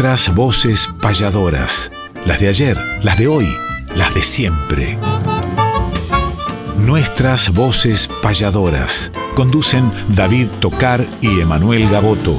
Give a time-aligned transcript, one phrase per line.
[0.00, 1.92] Nuestras voces payadoras.
[2.24, 3.46] Las de ayer, las de hoy,
[3.94, 4.96] las de siempre.
[6.78, 9.12] Nuestras voces payadoras.
[9.36, 12.34] Conducen David Tocar y Emanuel Gaboto.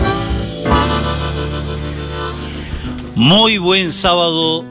[3.14, 4.66] Muy buen sábado,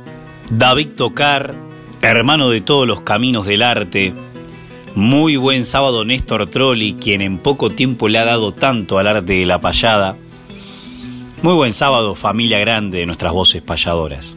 [0.50, 1.54] David Tocar,
[2.02, 4.14] hermano de todos los caminos del arte.
[4.96, 9.34] Muy buen sábado, Néstor Trolli, quien en poco tiempo le ha dado tanto al arte
[9.34, 10.16] de la payada.
[11.42, 14.36] Muy buen sábado, familia grande de nuestras voces payadoras.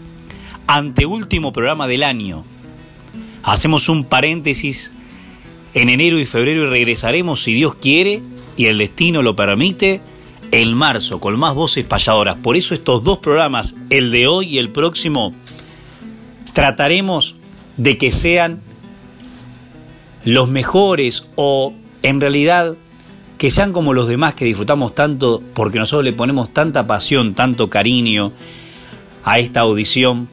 [0.68, 2.46] Anteúltimo programa del año.
[3.44, 4.94] Hacemos un paréntesis
[5.74, 8.22] en enero y febrero y regresaremos, si Dios quiere
[8.56, 10.00] y el destino lo permite,
[10.52, 12.38] en marzo con más voces payadoras.
[12.38, 15.34] Por eso estos dos programas, el de hoy y el próximo,
[16.54, 17.36] trataremos
[17.76, 18.62] de que sean
[20.24, 22.78] los mejores o en realidad
[23.38, 27.70] que sean como los demás que disfrutamos tanto porque nosotros le ponemos tanta pasión, tanto
[27.70, 28.32] cariño
[29.24, 30.28] a esta audición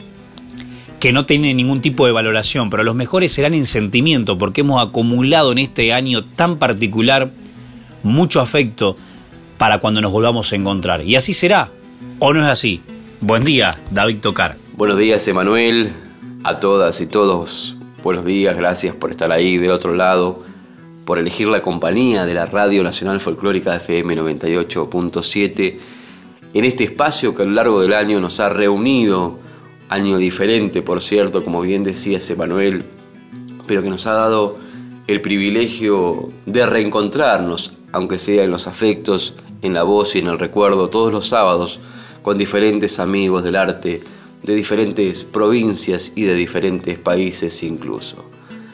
[1.00, 4.86] que no tiene ningún tipo de valoración, pero los mejores serán en sentimiento porque hemos
[4.86, 7.30] acumulado en este año tan particular
[8.02, 8.96] mucho afecto
[9.56, 11.02] para cuando nos volvamos a encontrar.
[11.02, 11.70] Y así será,
[12.18, 12.82] ¿o no es así?
[13.20, 14.56] Buen día, David Tocar.
[14.74, 15.90] Buenos días, Emanuel,
[16.44, 17.76] a todas y todos.
[18.02, 20.42] Buenos días, gracias por estar ahí del otro lado,
[21.10, 25.76] por elegir la compañía de la Radio Nacional Folclórica FM 98.7
[26.54, 29.40] en este espacio que a lo largo del año nos ha reunido,
[29.88, 32.84] año diferente, por cierto, como bien decía Emanuel,
[33.66, 34.58] pero que nos ha dado
[35.08, 40.38] el privilegio de reencontrarnos, aunque sea en los afectos, en la voz y en el
[40.38, 41.80] recuerdo, todos los sábados,
[42.22, 44.00] con diferentes amigos del arte,
[44.44, 48.29] de diferentes provincias y de diferentes países incluso.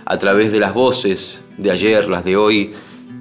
[0.08, 2.70] A través de las voces de ayer, las de hoy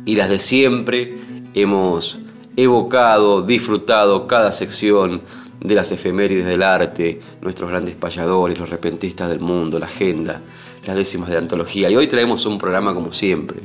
[0.06, 1.18] y las de siempre,
[1.56, 2.20] hemos
[2.56, 5.22] evocado, disfrutado cada sección
[5.62, 10.42] de las efemérides del arte, nuestros grandes payadores, los repentistas del mundo, la agenda,
[10.86, 11.90] las décimas de antología.
[11.90, 13.58] Y hoy traemos un programa como siempre,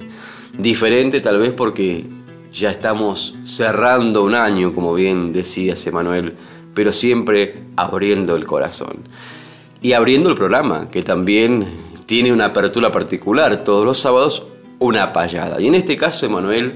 [0.56, 2.06] diferente tal vez porque
[2.50, 6.34] ya estamos cerrando un año, como bien decía Emanuel,
[6.72, 9.04] pero siempre abriendo el corazón.
[9.82, 11.66] Y abriendo el programa, que también
[12.10, 14.44] tiene una apertura particular, todos los sábados
[14.80, 15.60] una payada.
[15.60, 16.72] Y en este caso, Emanuel,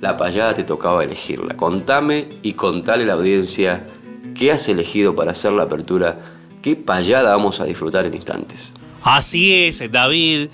[0.00, 1.56] la payada te tocaba elegirla.
[1.56, 3.86] Contame y contale a la audiencia
[4.34, 6.18] qué has elegido para hacer la apertura,
[6.62, 8.74] qué payada vamos a disfrutar en instantes.
[9.04, 10.48] Así es, David.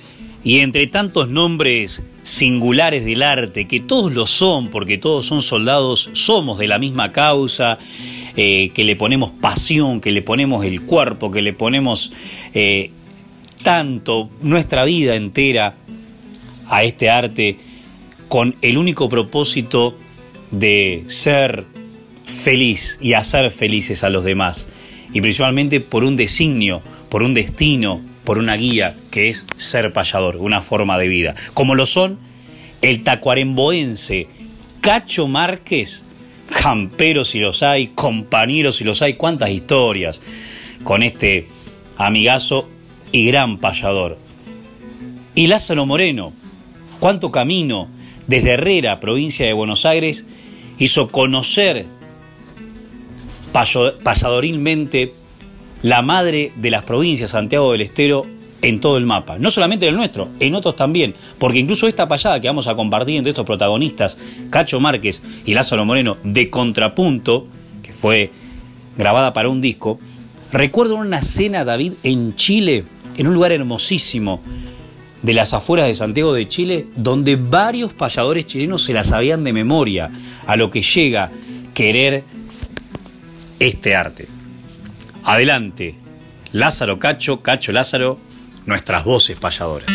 [0.44, 6.10] Y entre tantos nombres singulares del arte, que todos lo son, porque todos son soldados,
[6.12, 7.78] somos de la misma causa,
[8.36, 12.12] eh, que le ponemos pasión, que le ponemos el cuerpo, que le ponemos
[12.52, 12.90] eh,
[13.62, 15.74] tanto nuestra vida entera
[16.68, 17.56] a este arte
[18.28, 19.96] con el único propósito
[20.50, 21.64] de ser
[22.24, 24.66] feliz y hacer felices a los demás.
[25.12, 30.36] Y principalmente por un designio, por un destino, por una guía que es ser payador,
[30.36, 31.34] una forma de vida.
[31.54, 32.18] Como lo son
[32.82, 34.26] el tacuaremboense
[34.80, 36.02] Cacho Márquez,
[36.62, 40.20] camperos si los hay, compañeros si los hay, cuántas historias
[40.84, 41.48] con este
[41.96, 42.68] amigazo
[43.16, 44.18] y gran payador.
[45.34, 46.32] Y Lázaro Moreno,
[47.00, 47.88] cuánto camino
[48.26, 50.26] desde Herrera, provincia de Buenos Aires,
[50.78, 51.86] hizo conocer
[54.02, 55.14] payadorilmente
[55.82, 58.26] la madre de las provincias, Santiago del Estero,
[58.60, 59.38] en todo el mapa.
[59.38, 61.14] No solamente en el nuestro, en otros también.
[61.38, 64.18] Porque incluso esta payada que vamos a compartir entre estos protagonistas,
[64.50, 67.46] Cacho Márquez y Lázaro Moreno, de Contrapunto,
[67.82, 68.30] que fue
[68.98, 69.98] grabada para un disco,
[70.52, 72.84] recuerdo una cena, David, en Chile,
[73.16, 74.42] en un lugar hermosísimo
[75.22, 79.52] de las afueras de Santiago de Chile, donde varios payadores chilenos se la sabían de
[79.52, 80.10] memoria
[80.46, 81.30] a lo que llega
[81.74, 82.24] querer
[83.58, 84.28] este arte.
[85.24, 85.94] Adelante,
[86.52, 88.18] Lázaro Cacho, Cacho Lázaro,
[88.66, 89.86] nuestras voces payadoras.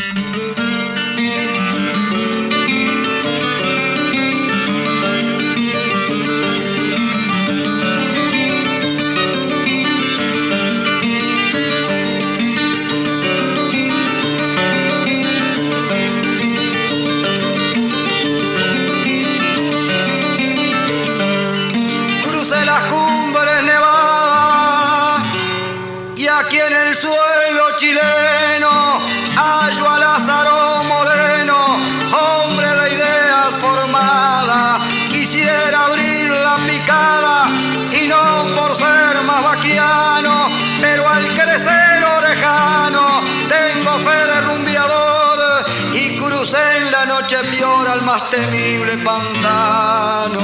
[48.97, 50.39] Pantano.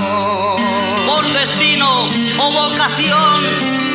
[1.06, 2.06] Por destino
[2.40, 3.42] o vocación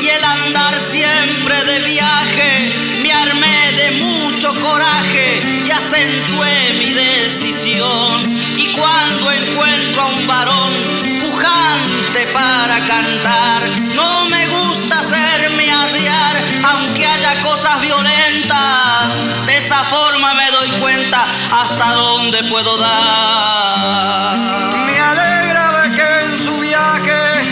[0.01, 8.21] y andar siempre de viaje, me armé de mucho coraje y acentué mi decisión.
[8.57, 10.73] Y cuando encuentro a un varón
[11.21, 13.63] pujante para cantar,
[13.95, 19.11] no me gusta hacerme arriar, aunque haya cosas violentas.
[19.47, 24.37] De esa forma me doy cuenta hasta dónde puedo dar.
[24.87, 27.43] Me alegra de que en su viaje,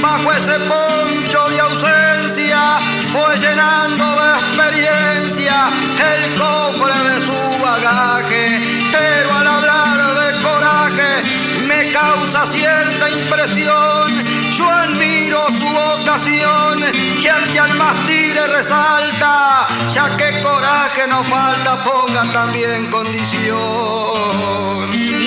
[0.00, 2.78] bajo ese poncho de ausencia,
[3.12, 5.70] fue llenando de experiencia
[6.14, 8.62] el cofre de su bagaje.
[8.92, 11.22] Pero al hablar de coraje,
[11.66, 14.27] me causa cierta impresión.
[14.58, 16.80] Yo admiro su ocasión,
[17.22, 23.56] que al que al más tire resalta, ya que coraje no falta, ponga también condición.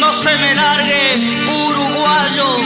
[0.01, 2.57] No se me largue, uruguayo,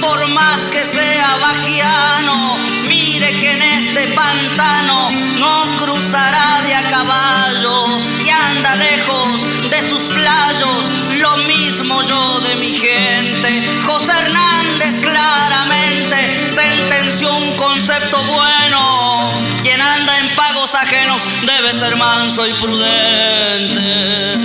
[0.00, 2.56] por más que sea vaquiano,
[2.88, 10.04] mire que en este pantano no cruzará de a caballo y anda lejos de sus
[10.04, 10.84] playos,
[11.24, 13.48] lo mismo yo de mi gente.
[13.86, 16.16] José Hernández claramente
[16.50, 19.32] sentenció un concepto bueno,
[19.62, 24.36] quien anda en pagos ajenos debe ser manso y prudente.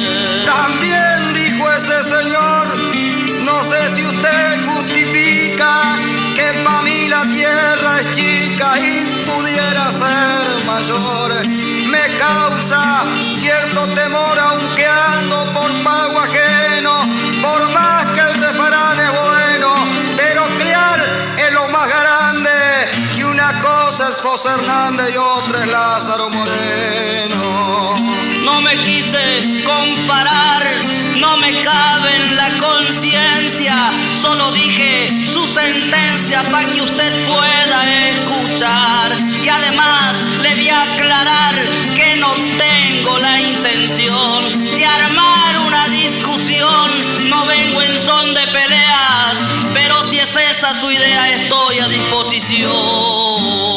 [0.45, 2.65] También dijo ese señor,
[3.43, 5.97] no sé si usted justifica
[6.37, 11.68] que para mí la tierra es chica y pudiera ser mayor.
[11.89, 13.03] Me causa
[13.35, 17.01] cierto temor aunque ando por pago ajeno,
[17.41, 19.73] por más que el refrán es bueno,
[20.15, 20.99] pero criar
[21.37, 22.51] es lo más grande,
[23.15, 27.98] que una cosa es José Hernández y otra es Lázaro Moreno.
[28.51, 30.63] No me quise comparar,
[31.17, 39.15] no me cabe en la conciencia, solo dije su sentencia para que usted pueda escuchar.
[39.43, 41.55] Y además le voy a aclarar
[41.95, 46.89] que no tengo la intención de armar una discusión,
[47.29, 49.45] no vengo en son de peleas,
[49.75, 53.69] pero si es esa su idea estoy a disposición.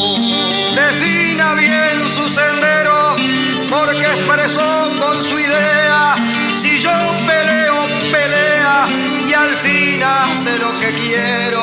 [3.73, 6.15] Porque expresó con su idea.
[6.61, 6.93] Si yo
[7.27, 7.77] peleo,
[8.13, 8.85] pelea
[9.29, 11.63] y al fin hace lo que quiero.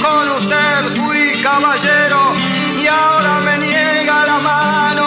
[0.00, 2.32] Con usted fui caballero
[2.82, 5.06] y ahora me niega la mano,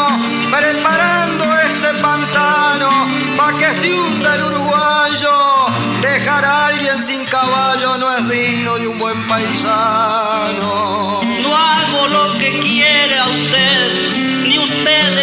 [0.52, 3.08] preparando ese pantano
[3.38, 5.36] pa' que se hunda el uruguayo.
[6.02, 11.20] Dejar a alguien sin caballo no es digno de un buen paisano.
[11.42, 13.63] No hago lo que quiere a usted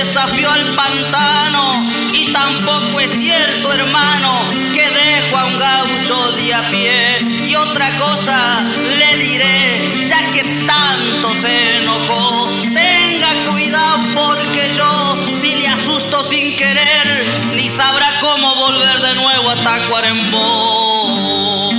[0.00, 6.62] desafió al pantano, y tampoco es cierto, hermano, que dejo a un gaucho de a
[6.70, 7.18] pie.
[7.46, 8.62] Y otra cosa
[8.98, 16.56] le diré, ya que tanto se enojó, tenga cuidado porque yo, si le asusto sin
[16.56, 17.22] querer,
[17.54, 21.69] ni sabrá cómo volver de nuevo a Tacuarembó.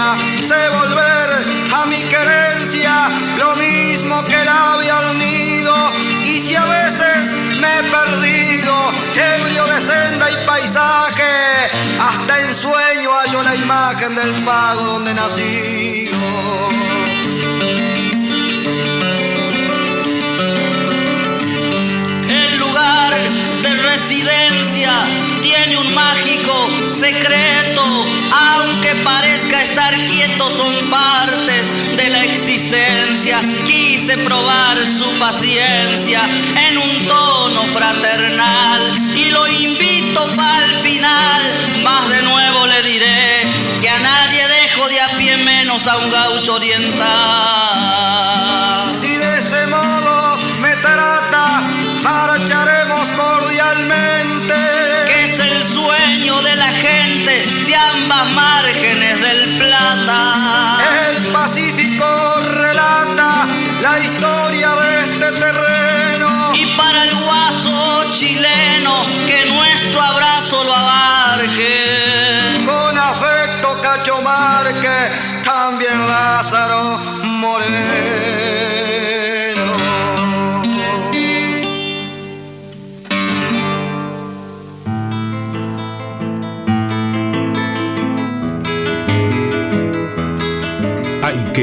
[0.00, 1.30] Sé volver
[1.74, 3.08] a mi querencia,
[3.38, 5.74] lo mismo que la había unido.
[6.24, 8.74] Y si a veces me he perdido,
[9.14, 11.70] ebrio de senda y paisaje,
[12.00, 16.10] hasta en sueño hallo la imagen del pago donde nací.
[17.06, 17.09] El
[23.10, 24.92] de residencia
[25.42, 27.82] tiene un mágico secreto,
[28.32, 33.40] aunque parezca estar quieto, son partes de la existencia.
[33.66, 36.20] Quise probar su paciencia
[36.68, 41.42] en un tono fraternal y lo invito para el final.
[41.82, 43.40] Más de nuevo le diré
[43.80, 48.39] que a nadie dejo de a pie menos a un gaucho oriental.
[57.70, 60.78] De ambas márgenes del Plata.
[61.08, 62.04] El Pacífico
[62.52, 63.46] relata
[63.80, 66.52] la historia de este terreno.
[66.54, 72.60] Y para el guaso chileno, que nuestro abrazo lo abarque.
[72.66, 78.49] Con afecto Cacho Márquez, también Lázaro Moreno.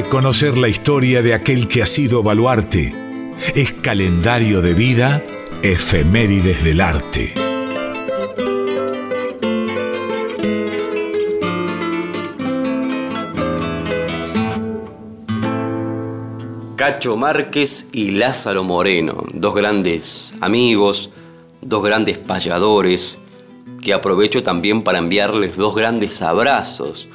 [0.04, 2.94] conocer la historia de aquel que ha sido baluarte.
[3.56, 5.24] Es calendario de vida,
[5.64, 7.34] efemérides del arte.
[16.76, 21.10] Cacho Márquez y Lázaro Moreno, dos grandes amigos,
[21.62, 23.18] dos grandes payadores,
[23.82, 27.08] que aprovecho también para enviarles dos grandes abrazos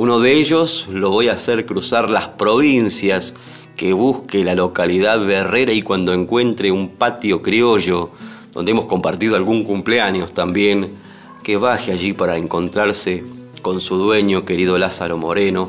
[0.00, 3.34] uno de ellos lo voy a hacer cruzar las provincias,
[3.76, 8.08] que busque la localidad de Herrera y cuando encuentre un patio criollo,
[8.54, 10.94] donde hemos compartido algún cumpleaños también,
[11.42, 13.24] que baje allí para encontrarse
[13.60, 15.68] con su dueño, querido Lázaro Moreno.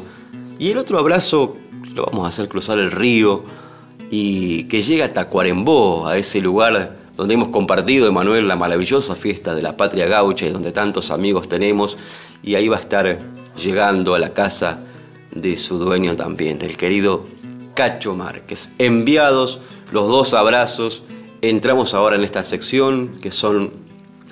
[0.57, 1.57] Y el otro abrazo
[1.93, 3.43] lo vamos a hacer cruzar el río
[4.11, 9.53] y que llegue a Tacuarembó, a ese lugar donde hemos compartido, Emanuel, la maravillosa fiesta
[9.53, 11.95] de la patria gaucha y donde tantos amigos tenemos.
[12.41, 13.19] Y ahí va a estar
[13.55, 14.79] llegando a la casa
[15.31, 17.27] de su dueño también, el querido
[17.75, 18.71] Cacho Márquez.
[18.79, 19.59] Enviados
[19.91, 21.03] los dos abrazos,
[21.43, 23.71] entramos ahora en esta sección que son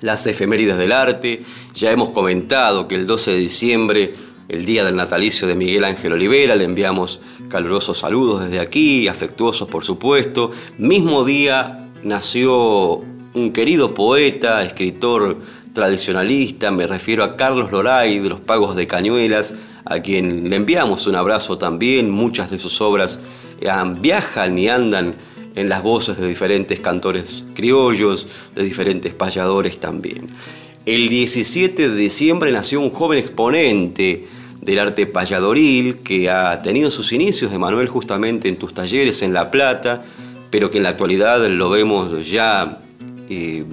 [0.01, 1.43] las efemérides del arte.
[1.75, 4.15] Ya hemos comentado que el 12 de diciembre,
[4.48, 9.67] el día del natalicio de Miguel Ángel Olivera, le enviamos calurosos saludos desde aquí, afectuosos
[9.67, 10.50] por supuesto.
[10.79, 13.03] Mismo día nació
[13.34, 15.38] un querido poeta, escritor
[15.74, 19.53] tradicionalista, me refiero a Carlos Loray de los Pagos de Cañuelas,
[19.86, 22.10] a quien le enviamos un abrazo también.
[22.10, 23.20] Muchas de sus obras
[24.01, 25.15] viajan y andan
[25.56, 30.29] en las voces de diferentes cantores criollos, de diferentes payadores también.
[30.86, 34.27] El 17 de diciembre nació un joven exponente
[34.62, 39.51] del arte payadoril que ha tenido sus inicios, Emanuel, justamente en tus talleres en La
[39.51, 40.03] Plata,
[40.50, 42.79] pero que en la actualidad lo vemos ya
[43.29, 43.63] eh,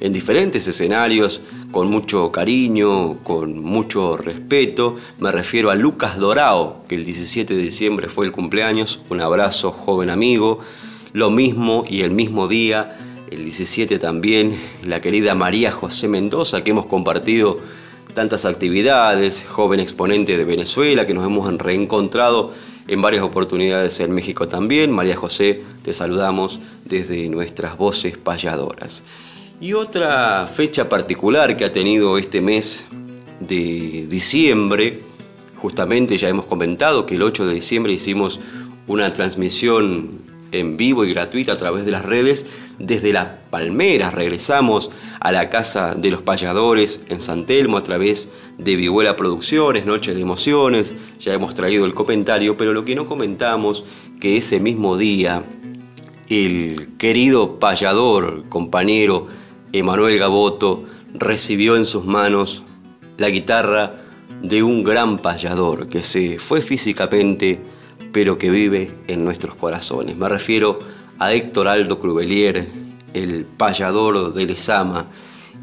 [0.00, 4.96] en diferentes escenarios, con mucho cariño, con mucho respeto.
[5.18, 9.00] Me refiero a Lucas Dorao, que el 17 de diciembre fue el cumpleaños.
[9.10, 10.60] Un abrazo, joven amigo.
[11.12, 12.96] Lo mismo y el mismo día,
[13.30, 17.60] el 17 también, la querida María José Mendoza, que hemos compartido
[18.14, 22.52] tantas actividades, joven exponente de Venezuela, que nos hemos reencontrado
[22.88, 24.90] en varias oportunidades en México también.
[24.90, 29.02] María José, te saludamos desde nuestras voces payadoras.
[29.60, 32.86] Y otra fecha particular que ha tenido este mes
[33.40, 35.00] de diciembre,
[35.56, 38.40] justamente ya hemos comentado que el 8 de diciembre hicimos
[38.86, 42.46] una transmisión en vivo y gratuita a través de las redes
[42.78, 44.14] desde las Palmeras.
[44.14, 44.90] Regresamos
[45.20, 48.28] a la Casa de los Payadores en San Telmo a través
[48.58, 50.94] de Vihuela Producciones, Noches de Emociones.
[51.18, 53.84] Ya hemos traído el comentario, pero lo que no comentamos
[54.20, 55.42] que ese mismo día
[56.28, 59.26] el querido payador, compañero
[59.72, 62.62] Emanuel Gaboto, recibió en sus manos
[63.18, 63.96] la guitarra
[64.40, 67.60] de un gran payador que se fue físicamente
[68.12, 70.16] pero que vive en nuestros corazones.
[70.16, 70.78] Me refiero
[71.18, 72.66] a Héctor Aldo Crubelier,
[73.14, 75.06] el payador de Lezama.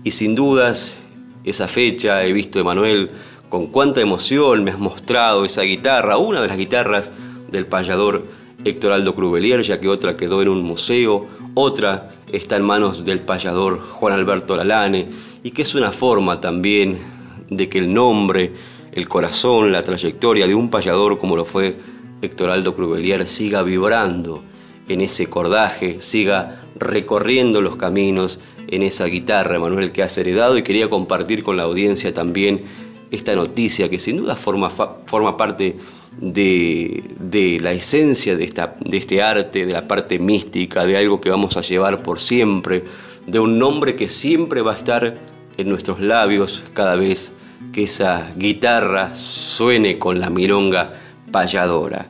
[0.04, 0.98] Y sin dudas,
[1.44, 3.12] esa fecha he visto, Emanuel,
[3.50, 7.12] con cuánta emoción me has mostrado esa guitarra, una de las guitarras
[7.50, 8.26] del payador
[8.66, 13.20] Héctor Aldo Crubelier, ya que otra quedó en un museo, otra está en manos del
[13.20, 15.08] payador Juan Alberto Lalane,
[15.44, 16.98] y que es una forma también
[17.50, 18.54] de que el nombre,
[18.92, 21.78] el corazón, la trayectoria de un payador como lo fue
[22.22, 24.44] Héctor Aldo Crubelier siga vibrando
[24.88, 30.64] en ese cordaje, siga recorriendo los caminos en esa guitarra, Manuel, que has heredado y
[30.64, 32.64] quería compartir con la audiencia también
[33.12, 35.78] esta noticia que sin duda forma, forma parte
[36.20, 41.22] de, de la esencia de, esta, de este arte, de la parte mística, de algo
[41.22, 42.84] que vamos a llevar por siempre,
[43.26, 45.20] de un nombre que siempre va a estar
[45.58, 47.34] en nuestros labios cada vez
[47.74, 50.94] que esa guitarra suene con la milonga
[51.32, 52.08] payadora.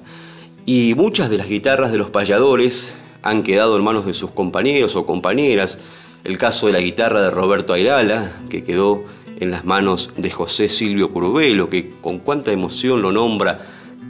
[0.65, 4.95] Y muchas de las guitarras de los payadores han quedado en manos de sus compañeros
[4.95, 5.79] o compañeras.
[6.23, 9.03] El caso de la guitarra de Roberto Airala, que quedó
[9.39, 13.59] en las manos de José Silvio Curvelo, que con cuánta emoción lo nombra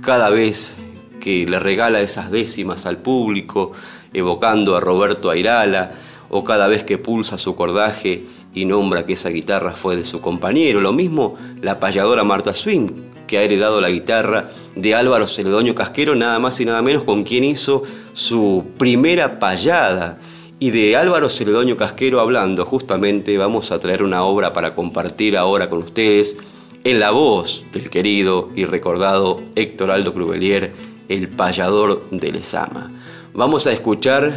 [0.01, 0.75] cada vez
[1.19, 3.73] que le regala esas décimas al público,
[4.13, 5.91] evocando a Roberto Airala,
[6.29, 8.25] o cada vez que pulsa su cordaje
[8.57, 10.81] y nombra que esa guitarra fue de su compañero.
[10.81, 12.89] Lo mismo la payadora Marta Swing,
[13.27, 17.23] que ha heredado la guitarra de Álvaro Celedonio Casquero, nada más y nada menos con
[17.23, 17.83] quien hizo
[18.13, 20.17] su primera payada.
[20.59, 25.69] Y de Álvaro Celedonio Casquero hablando, justamente vamos a traer una obra para compartir ahora
[25.69, 26.35] con ustedes
[26.83, 30.71] en la voz del querido y recordado Héctor Aldo Crubelier,
[31.09, 32.91] el payador de Lezama.
[33.33, 34.33] Vamos a escuchar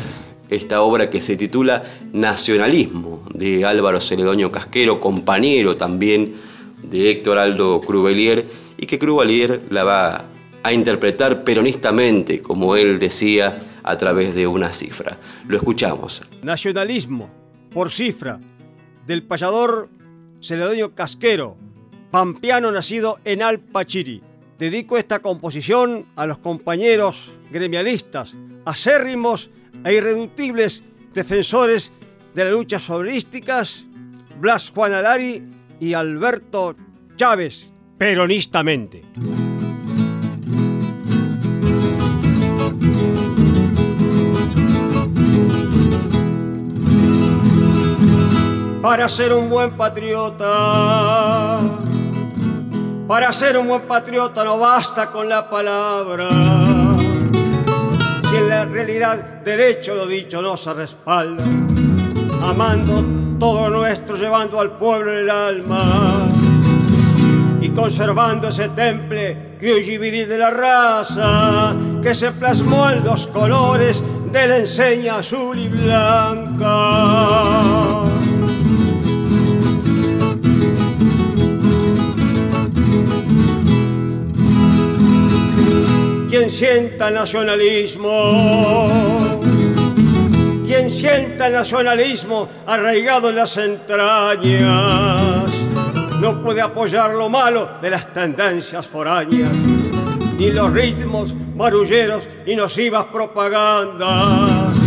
[0.51, 6.35] esta obra que se titula Nacionalismo de Álvaro Celedonio Casquero, compañero también
[6.83, 10.25] de Héctor Aldo Crubelier y que Cruvalier la va
[10.63, 15.17] a interpretar peronistamente, como él decía, a través de una cifra.
[15.47, 16.23] Lo escuchamos.
[16.43, 17.31] Nacionalismo,
[17.73, 18.41] por cifra,
[19.07, 19.89] del payador
[20.43, 21.57] Celedonio Casquero,
[22.11, 24.23] pampeano nacido en Alpachiri,
[24.59, 28.33] dedico esta composición a los compañeros gremialistas,
[28.65, 29.51] acérrimos
[29.85, 30.83] e irreductibles
[31.15, 31.93] defensores
[32.35, 33.85] de las luchas sobrísticas,
[34.39, 35.43] Blas Juan Alari
[35.81, 36.77] y Alberto
[37.17, 39.03] Chávez, peronistamente.
[48.83, 51.61] Para ser un buen patriota,
[53.07, 57.00] para ser un buen patriota no basta con la palabra.
[58.31, 61.43] Si en la realidad derecho lo dicho no se respalda,
[62.43, 63.05] amando
[63.41, 66.29] todo nuestro, llevando al pueblo en el alma
[67.61, 73.27] y conservando ese temple criollo y viril de la raza que se plasmó en los
[73.27, 76.71] colores de la enseña azul y blanca.
[86.31, 89.41] Quien sienta nacionalismo,
[90.65, 95.51] quien sienta nacionalismo arraigado en las entrañas,
[96.21, 99.51] no puede apoyar lo malo de las tendencias foráneas,
[100.39, 104.79] ni los ritmos marulleros y nocivas propagandas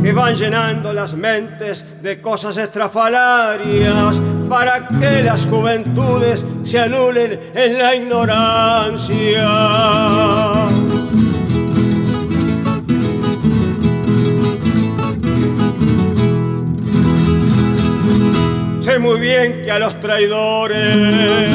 [0.00, 7.78] que van llenando las mentes de cosas estrafalarias para que las juventudes se anulen en
[7.78, 9.48] la ignorancia.
[18.80, 21.48] Sé muy bien que a los traidores,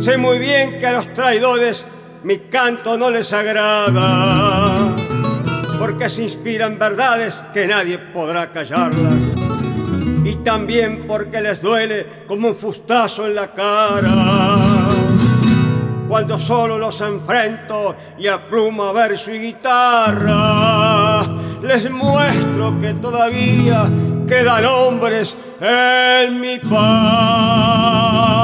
[0.00, 1.84] sé muy bien que a los traidores
[2.24, 4.96] mi canto no les agrada
[5.78, 9.39] porque se inspiran verdades que nadie podrá callarlas.
[10.44, 14.14] También porque les duele como un fustazo en la cara.
[16.08, 21.22] Cuando solo los enfrento y a pluma, verso y guitarra,
[21.62, 23.88] les muestro que todavía
[24.26, 28.39] quedan hombres en mi patria.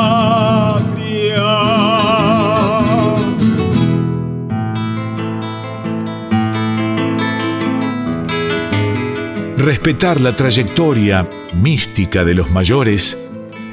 [9.57, 13.17] Respetar la trayectoria mística de los mayores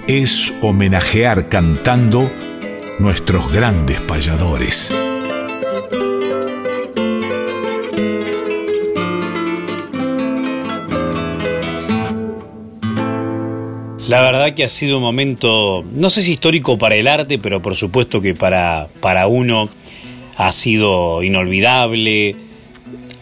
[0.07, 2.31] es homenajear cantando
[2.99, 4.95] nuestros grandes payadores.
[14.07, 17.61] La verdad que ha sido un momento, no sé si histórico para el arte, pero
[17.61, 19.67] por supuesto que para, para uno
[20.37, 22.37] ha sido inolvidable,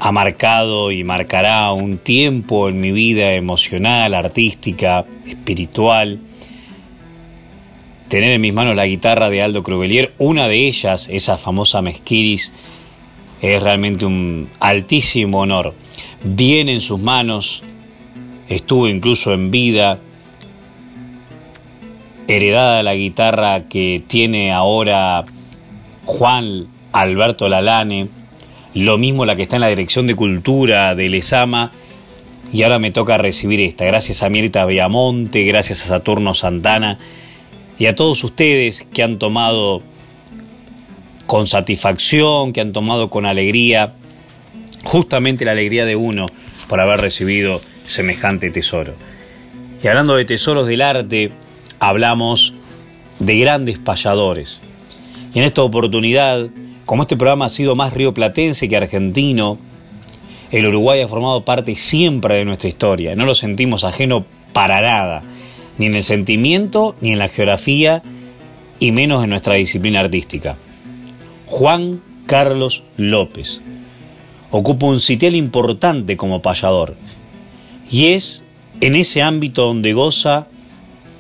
[0.04, 6.20] ha marcado y marcará un tiempo en mi vida emocional, artística, espiritual.
[8.08, 12.52] Tener en mis manos la guitarra de Aldo Crubelier, una de ellas, esa famosa Mesquiris,
[13.44, 15.76] es realmente un altísimo honor.
[16.24, 17.62] Bien en sus manos,
[18.50, 20.00] estuvo incluso en vida,
[22.28, 25.26] heredada la guitarra que tiene ahora
[26.06, 28.10] Juan Alberto Lalane,
[28.74, 31.72] lo mismo la que está en la Dirección de Cultura de Lesama,
[32.54, 33.86] y ahora me toca recibir esta.
[33.86, 37.00] Gracias a Mirta Viamonte, gracias a Saturno Santana
[37.80, 39.82] y a todos ustedes que han tomado
[41.26, 43.94] con satisfacción, que han tomado con alegría,
[44.84, 46.26] justamente la alegría de uno
[46.68, 48.94] por haber recibido semejante tesoro.
[49.82, 51.32] Y hablando de tesoros del arte,
[51.80, 52.54] hablamos
[53.20, 54.60] de grandes payadores.
[55.34, 56.50] Y en esta oportunidad
[56.92, 59.58] como este programa ha sido más rioplatense que argentino,
[60.52, 63.16] el Uruguay ha formado parte siempre de nuestra historia.
[63.16, 65.24] No lo sentimos ajeno para nada,
[65.78, 68.04] ni en el sentimiento, ni en la geografía,
[68.78, 70.58] y menos en nuestra disciplina artística.
[71.46, 73.62] Juan Carlos López
[74.50, 76.98] ocupa un sitial importante como payador,
[77.90, 78.44] y es
[78.82, 80.48] en ese ámbito donde goza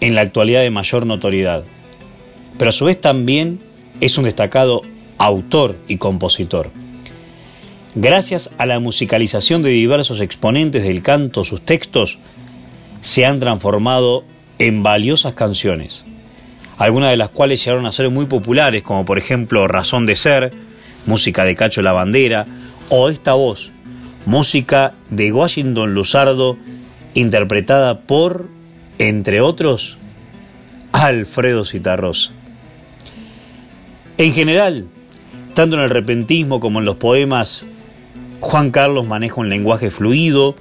[0.01, 1.63] en la actualidad de mayor notoriedad.
[2.57, 3.61] Pero a su vez también
[4.01, 4.81] es un destacado
[5.21, 6.71] autor y compositor.
[7.93, 12.17] Gracias a la musicalización de diversos exponentes del canto, sus textos
[13.01, 14.23] se han transformado
[14.57, 16.03] en valiosas canciones,
[16.77, 20.53] algunas de las cuales llegaron a ser muy populares, como por ejemplo Razón de Ser,
[21.05, 22.47] música de Cacho La Bandera,
[22.89, 23.71] o Esta Voz,
[24.25, 26.57] música de Washington Luzardo,
[27.13, 28.47] interpretada por,
[28.97, 29.99] entre otros,
[30.93, 32.31] Alfredo Citarrosa.
[34.17, 34.87] En general,
[35.53, 37.65] tanto en el repentismo como en los poemas,
[38.39, 40.55] Juan Carlos maneja un lenguaje fluido,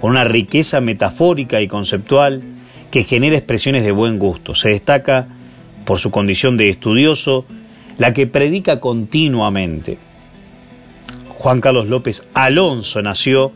[0.00, 2.42] con una riqueza metafórica y conceptual
[2.90, 4.54] que genera expresiones de buen gusto.
[4.54, 5.28] Se destaca
[5.84, 7.46] por su condición de estudioso,
[7.98, 9.98] la que predica continuamente.
[11.28, 13.52] Juan Carlos López Alonso nació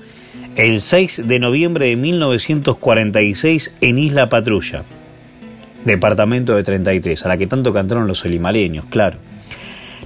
[0.57, 4.85] el 6 de noviembre de 1946 en Isla Patrulla,
[5.85, 9.18] departamento de 33, a la que tanto cantaron los solimaleños, claro.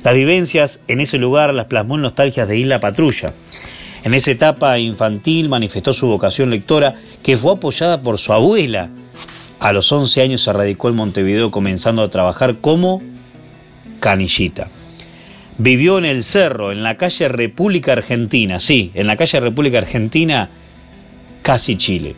[0.02, 3.32] Las vivencias en ese lugar las plasmó en nostalgias de Isla Patrulla.
[4.04, 8.90] En esa etapa infantil manifestó su vocación lectora, que fue apoyada por su abuela.
[9.60, 13.02] A los 11 años se radicó en Montevideo comenzando a trabajar como
[14.00, 14.68] canillita.
[15.56, 20.50] Vivió en el Cerro, en la calle República Argentina, sí, en la calle República Argentina,
[21.42, 22.14] casi Chile.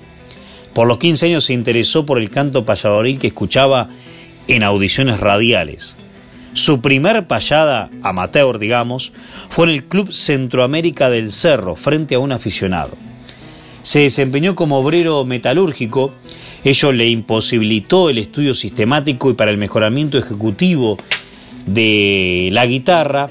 [0.73, 3.89] Por los 15 años se interesó por el canto payadoril que escuchaba
[4.49, 5.97] en audiciones radiales.
[6.57, 9.13] Su primer payada, amateur digamos,
[9.51, 12.93] fue en el Club Centroamérica del Cerro, frente a un aficionado.
[13.83, 16.15] Se desempeñó como obrero metalúrgico,
[16.65, 20.97] ello le imposibilitó el estudio sistemático y para el mejoramiento ejecutivo
[21.67, 23.29] de la guitarra,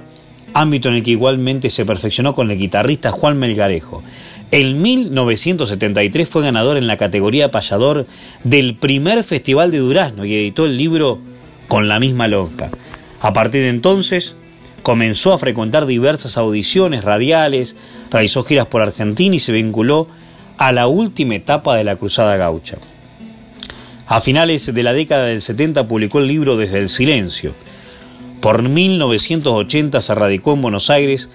[0.54, 4.04] ámbito en el que igualmente se perfeccionó con el guitarrista Juan Melgarejo.
[4.52, 8.06] En 1973 fue ganador en la categoría payador
[8.44, 11.18] del primer Festival de Durazno y editó el libro
[11.68, 12.70] con la misma lonja.
[13.26, 14.36] A partir de entonces
[14.84, 17.76] comenzó a frecuentar diversas audiciones radiales,
[18.12, 20.08] realizó giras por Argentina y se vinculó
[20.60, 22.78] a la última etapa de la Cruzada Gaucha.
[24.06, 27.56] A finales de la década del 70 publicó el libro Desde el Silencio,
[28.42, 31.32] por 1980 se radicó en Buenos Aires,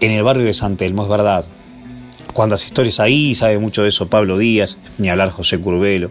[0.00, 1.44] en el barrio de San Telmo, es verdad.
[2.32, 6.08] Cuántas historias ahí, sabe mucho de eso Pablo Díaz, ni hablar José Curbelo.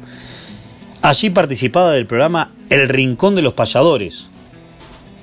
[1.02, 4.28] Allí participaba del programa El Rincón de los Payadores,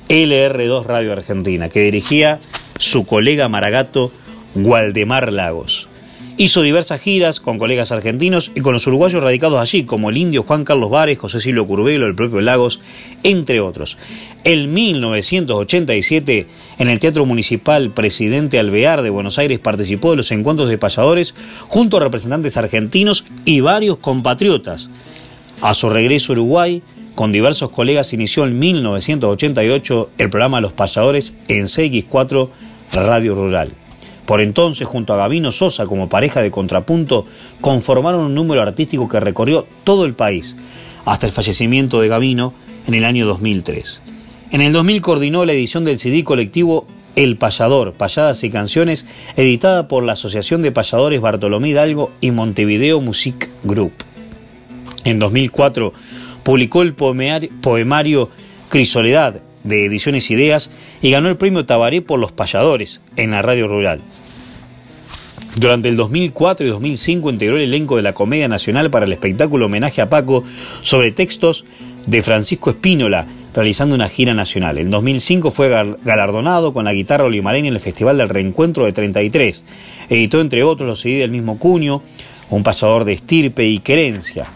[0.08, 2.40] LR2 Radio Argentina, que dirigía
[2.78, 4.12] su colega maragato
[4.54, 5.88] Waldemar Lagos.
[6.36, 10.42] Hizo diversas giras con colegas argentinos y con los uruguayos radicados allí, como el indio
[10.42, 12.80] Juan Carlos Vares, José Silvio Curbelo, el propio Lagos,
[13.22, 13.96] entre otros.
[14.42, 16.46] En 1987,
[16.80, 21.36] en el Teatro Municipal Presidente Alvear de Buenos Aires, participó de los encuentros de payadores
[21.68, 24.90] junto a representantes argentinos y varios compatriotas.
[25.62, 26.82] A su regreso a Uruguay,
[27.14, 32.48] con diversos colegas, inició en 1988 el programa Los Payadores en CX4
[32.92, 33.72] Radio Rural.
[34.26, 37.26] Por entonces, junto a Gavino Sosa como pareja de contrapunto,
[37.60, 40.56] conformaron un número artístico que recorrió todo el país,
[41.04, 42.54] hasta el fallecimiento de Gavino
[42.86, 44.00] en el año 2003.
[44.50, 49.88] En el 2000 coordinó la edición del CD colectivo El Payador, Payadas y Canciones, editada
[49.88, 53.92] por la Asociación de Payadores Bartolomé Hidalgo y Montevideo Music Group.
[55.04, 55.92] En 2004
[56.44, 58.30] publicó el poemario
[58.68, 60.70] Crisoledad, de Ediciones Ideas
[61.02, 64.00] y ganó el premio Tabaré por Los Payadores en la radio rural.
[65.56, 69.66] Durante el 2004 y 2005 integró el elenco de la Comedia Nacional para el espectáculo
[69.66, 70.44] Homenaje a Paco
[70.82, 71.64] sobre textos
[72.06, 74.78] de Francisco Espínola, realizando una gira nacional.
[74.78, 75.68] En 2005 fue
[76.04, 79.64] galardonado con la guitarra olimareña en el Festival del Reencuentro de 33.
[80.10, 82.02] Editó, entre otros, los CD del mismo cuño,
[82.50, 84.48] Un pasador de estirpe y querencia.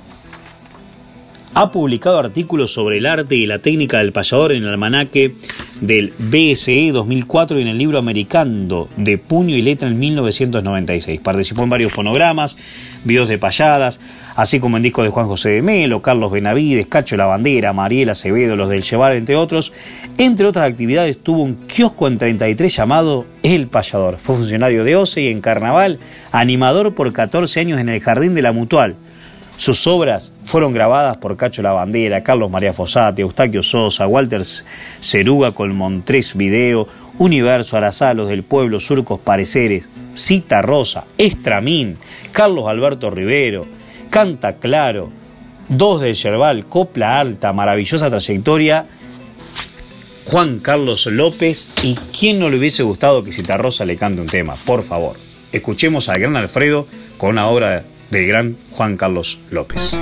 [1.61, 5.35] Ha publicado artículos sobre el arte y la técnica del payador en el almanaque
[5.81, 11.19] del BSE 2004 y en el libro Americando de puño y letra en 1996.
[11.21, 12.55] Participó en varios fonogramas,
[13.03, 14.01] videos de payadas,
[14.37, 18.13] así como en discos de Juan José de Melo, Carlos Benavides, Cacho La Bandera, Mariela
[18.13, 19.73] Acevedo, los del Chevar, entre otros.
[20.17, 24.19] Entre otras actividades tuvo un kiosco en 33 llamado El Payador.
[24.19, 25.99] Fue funcionario de OCE y en Carnaval,
[26.31, 28.95] animador por 14 años en el Jardín de la Mutual
[29.59, 35.51] sus obras fueron grabadas por Cacho La Bandera, Carlos María Fossati, Eustaquio Sosa, Walter Ceruga
[35.51, 36.87] con Montrés Video,
[37.19, 41.99] Universo, Arazalos del Pueblo, Surcos Pareceres, Cita Rosa, Estramín,
[42.31, 43.67] Carlos Alberto Rivero,
[44.11, 45.11] Canta Claro,
[45.69, 48.87] Dos del Yerbal, Copla Alta, maravillosa trayectoria,
[50.27, 54.29] Juan Carlos López y quién no le hubiese gustado que Cita Rosa le cante un
[54.29, 55.17] tema, por favor.
[55.51, 59.97] Escuchemos al gran Alfredo con una obra del gran Juan Carlos López.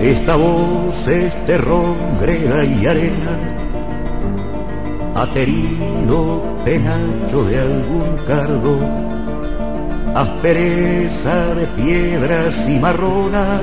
[0.00, 3.38] Esta voz es terror, greda y arena,
[5.14, 8.78] aterido penacho de algún cargo
[10.14, 13.60] aspereza de piedras y marrona,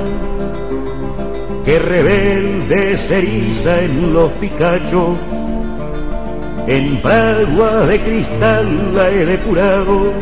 [1.64, 5.16] que rebelde se eriza en los picachos,
[6.68, 10.14] en fragua de cristal la he depurado,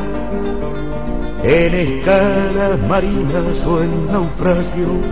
[1.43, 5.05] en escalas marinas o en naufragios,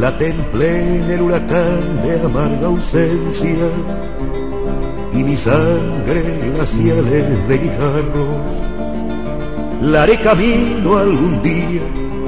[0.00, 3.68] la templé en el huracán de amarga ausencia
[5.12, 6.22] y mi sangre
[6.54, 8.65] glaciales de guijarros.
[9.82, 11.82] La camino algún día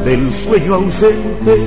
[0.05, 1.59] del sueño ausente,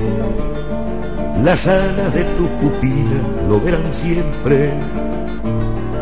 [1.43, 4.73] las alas de tu pupila lo verán siempre.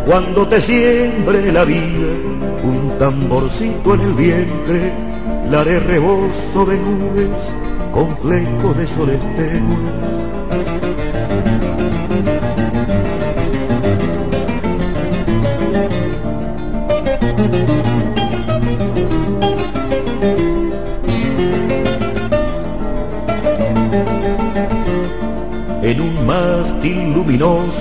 [0.06, 2.14] Cuando te siembre la vida,
[2.64, 4.94] un tamborcito en el vientre,
[5.50, 7.56] la haré rebozo de nubes
[7.94, 9.12] con flecos de sol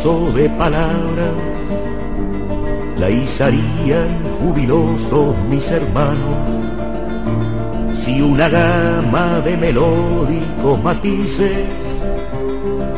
[0.05, 1.33] luminoso de palabras,
[2.99, 4.09] la izarían
[4.39, 6.39] jubilosos mis hermanos.
[7.95, 11.67] Si una gama de melódicos matices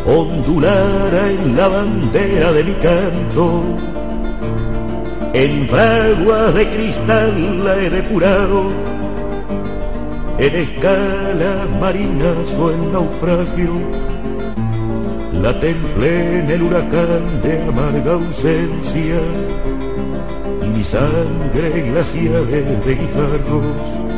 [0.07, 3.65] ondulara en la bandera de mi canto,
[5.33, 8.73] en fraguas de cristal la he depurado,
[10.39, 14.10] en escalas marinas o en naufragio,
[15.43, 19.21] la templé en el huracán de amarga ausencia
[20.63, 24.11] y mi sangre glacial de guijarros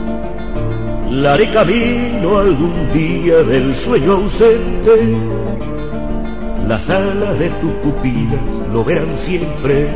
[1.12, 5.14] la camino algún día del sueño ausente.
[6.66, 8.40] Las alas de tus pupilas
[8.72, 9.90] lo verán siempre.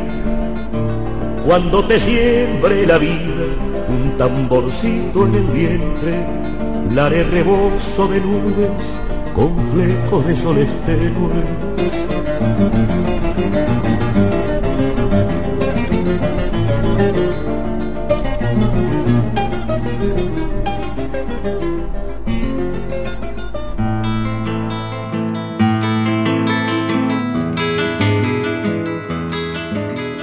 [1.46, 3.46] Cuando te siembre la vida,
[3.88, 6.26] un tamborcito en el vientre,
[6.94, 9.00] la rebozo de nubes
[9.36, 11.44] con flecos de sol tenue.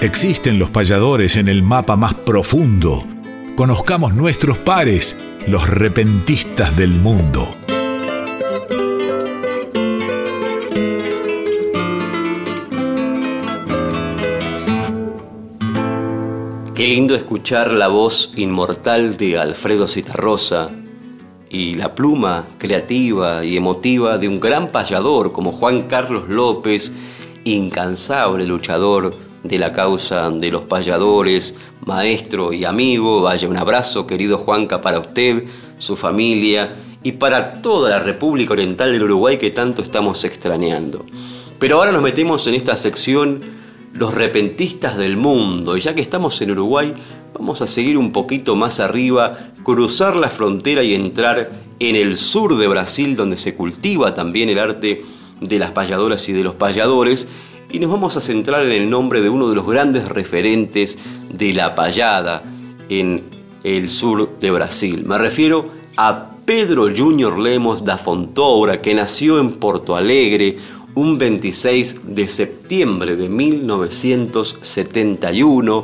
[0.01, 3.03] Existen los payadores en el mapa más profundo.
[3.55, 5.15] Conozcamos nuestros pares,
[5.47, 7.62] los repentistas del mundo.
[16.93, 20.69] Lindo escuchar la voz inmortal de Alfredo Citarrosa
[21.49, 26.93] y la pluma creativa y emotiva de un gran payador como Juan Carlos López,
[27.45, 33.23] incansable luchador de la causa de los payadores, maestro y amigo.
[33.23, 35.45] Vaya un abrazo, querido Juanca, para usted,
[35.79, 41.03] su familia y para toda la República Oriental del Uruguay que tanto estamos extrañando.
[41.57, 43.62] Pero ahora nos metemos en esta sección
[43.93, 46.93] Los repentistas del mundo y ya que estamos en Uruguay,
[47.33, 52.57] vamos a seguir un poquito más arriba, cruzar la frontera y entrar en el sur
[52.57, 55.01] de Brasil donde se cultiva también el arte
[55.39, 57.27] de las payadoras y de los payadores
[57.71, 60.97] y nos vamos a centrar en el nombre de uno de los grandes referentes
[61.31, 62.43] de la payada
[62.89, 63.23] en
[63.63, 65.03] el sur de Brasil.
[65.05, 70.57] Me refiero a Pedro Junior Lemos da Fontoura, que nació en Porto Alegre
[70.95, 75.83] un 26 de septiembre de 1971,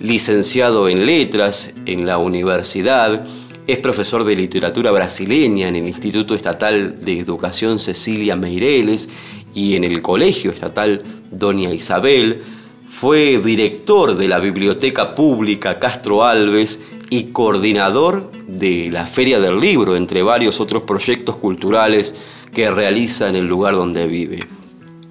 [0.00, 3.24] licenciado en letras en la universidad,
[3.66, 9.08] es profesor de literatura brasileña en el Instituto Estatal de Educación Cecilia Meireles
[9.54, 12.42] y en el Colegio Estatal Doña Isabel,
[12.86, 19.96] fue director de la Biblioteca Pública Castro Alves y coordinador de la Feria del Libro,
[19.96, 22.14] entre varios otros proyectos culturales
[22.54, 24.38] que realiza en el lugar donde vive.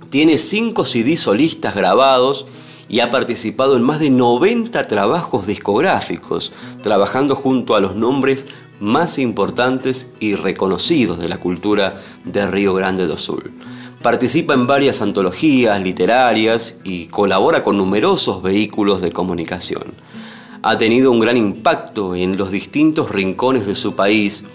[0.09, 2.45] Tiene cinco CD solistas grabados
[2.87, 6.51] y ha participado en más de 90 trabajos discográficos,
[6.81, 8.47] trabajando junto a los nombres
[8.79, 13.51] más importantes y reconocidos de la cultura de Río Grande do Sul.
[14.01, 19.83] Participa en varias antologías literarias y colabora con numerosos vehículos de comunicación.
[20.61, 24.45] Ha tenido un gran impacto en los distintos rincones de su país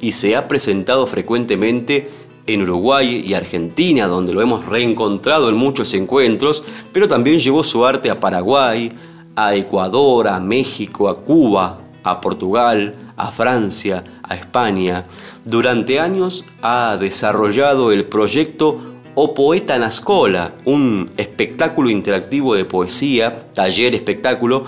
[0.00, 2.10] y se ha presentado frecuentemente
[2.48, 7.84] en Uruguay y Argentina, donde lo hemos reencontrado en muchos encuentros, pero también llevó su
[7.84, 8.90] arte a Paraguay,
[9.36, 15.02] a Ecuador, a México, a Cuba, a Portugal, a Francia, a España.
[15.44, 18.78] Durante años ha desarrollado el proyecto
[19.14, 24.64] o Poeta Nascola, un espectáculo interactivo de poesía, taller espectáculo,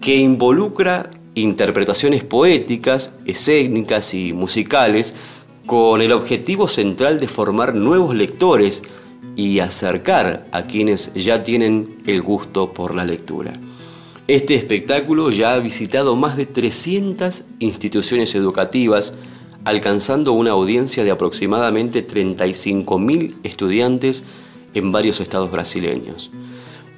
[0.00, 5.14] que involucra interpretaciones poéticas, escénicas y musicales
[5.66, 8.82] con el objetivo central de formar nuevos lectores
[9.36, 13.52] y acercar a quienes ya tienen el gusto por la lectura.
[14.28, 19.14] Este espectáculo ya ha visitado más de 300 instituciones educativas,
[19.64, 24.24] alcanzando una audiencia de aproximadamente 35.000 estudiantes
[24.74, 26.30] en varios estados brasileños.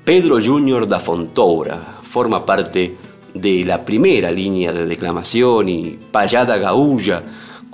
[0.05, 2.95] Pedro Júnior da Fontoura forma parte
[3.33, 7.25] de la primera línea de declamación y payada gaúlla,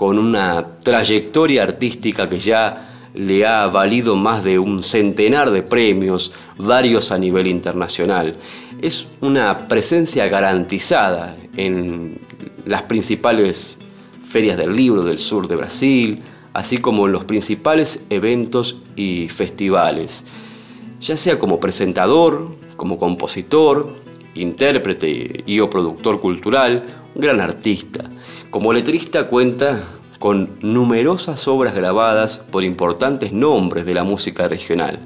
[0.01, 6.33] con una trayectoria artística que ya le ha valido más de un centenar de premios,
[6.57, 8.35] varios a nivel internacional.
[8.81, 12.19] Es una presencia garantizada en
[12.65, 13.79] las principales
[14.19, 16.23] ferias del libro del sur de Brasil,
[16.55, 20.25] así como en los principales eventos y festivales,
[20.99, 23.95] ya sea como presentador, como compositor,
[24.35, 28.03] intérprete y o productor cultural, un gran artista.
[28.51, 29.81] Como letrista cuenta
[30.19, 34.99] con numerosas obras grabadas por importantes nombres de la música regional.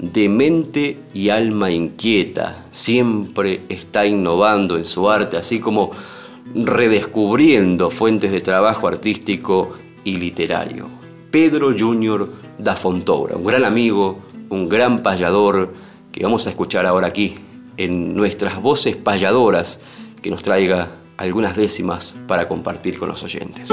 [0.00, 5.92] De mente y alma inquieta, siempre está innovando en su arte, así como
[6.52, 9.70] redescubriendo fuentes de trabajo artístico
[10.02, 10.88] y literario.
[11.30, 14.18] Pedro Junior da Fontoura, un gran amigo,
[14.50, 15.72] un gran payador
[16.10, 17.36] que vamos a escuchar ahora aquí
[17.76, 19.80] en nuestras voces payadoras
[20.20, 23.70] que nos traiga algunas décimas para compartir con los oyentes.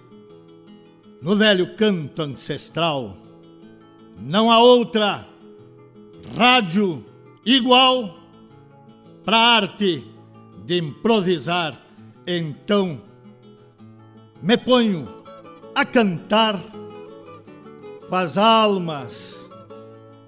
[1.22, 3.18] no velho canto ancestral.
[4.20, 5.28] Não há outra
[6.38, 7.06] rádio
[7.46, 8.20] igual
[9.24, 10.06] para a arte
[10.66, 11.76] de improvisar.
[12.26, 13.02] Então,
[14.42, 15.08] me ponho
[15.74, 16.60] a cantar
[18.08, 19.50] com as almas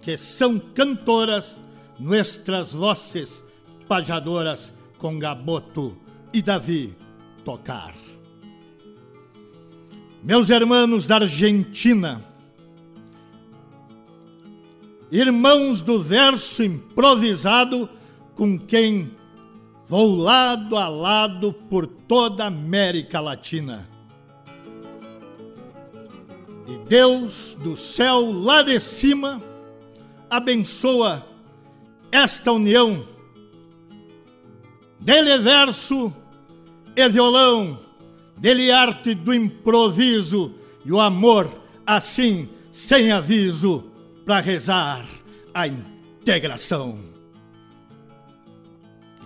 [0.02, 1.62] que são cantoras,
[2.00, 3.44] nuestras vozes
[3.88, 5.98] pajadoras com Gaboto
[6.34, 6.96] e Davi
[7.46, 8.01] tocar.
[10.24, 12.24] Meus irmãos da Argentina,
[15.12, 17.90] irmãos do verso improvisado
[18.36, 19.12] com quem
[19.88, 23.90] vou lado a lado por toda a América Latina.
[26.68, 29.42] E Deus do céu lá de cima
[30.30, 31.26] abençoa
[32.12, 33.04] esta união.
[35.00, 36.14] Dele verso
[36.96, 37.80] e violão,
[38.42, 41.48] dele arte do improviso e o amor
[41.86, 43.86] assim, sem aviso,
[44.26, 45.06] para rezar
[45.54, 46.98] a integração.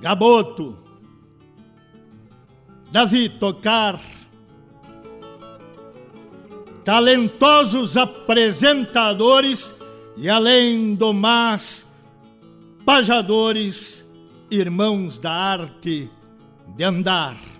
[0.01, 0.77] Gaboto,
[2.91, 3.99] Davi tocar,
[6.83, 9.75] talentosos apresentadores
[10.17, 11.87] e além do mais,
[12.85, 14.03] pajadores,
[14.51, 16.09] irmãos da arte
[16.75, 17.54] de andar.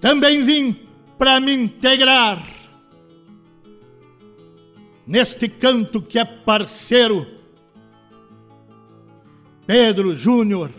[0.00, 2.40] Também vim para me integrar
[5.06, 7.26] neste canto que é parceiro.
[9.66, 10.70] Pedro Júnior,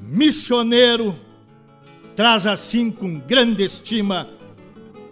[0.00, 1.18] missioneiro,
[2.14, 4.28] traz assim com grande estima.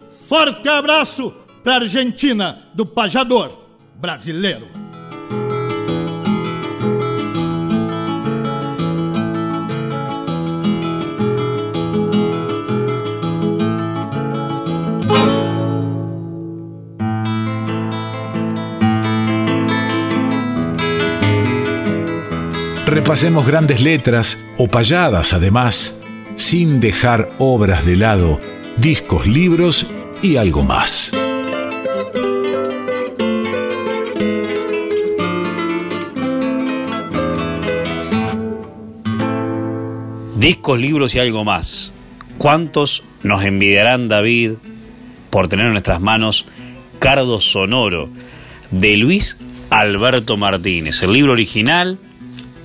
[0.06, 1.32] Forte abraço
[1.64, 3.50] para a Argentina do pajador
[3.96, 4.85] brasileiro.
[23.06, 25.96] Repasemos grandes letras o payadas además,
[26.34, 28.36] sin dejar obras de lado,
[28.78, 29.86] discos, libros
[30.22, 31.12] y algo más.
[40.34, 41.92] Discos, libros y algo más.
[42.38, 44.54] ¿Cuántos nos envidiarán, David,
[45.30, 46.44] por tener en nuestras manos
[46.98, 48.08] Cardo Sonoro
[48.72, 49.38] de Luis
[49.70, 51.04] Alberto Martínez?
[51.04, 52.00] El libro original,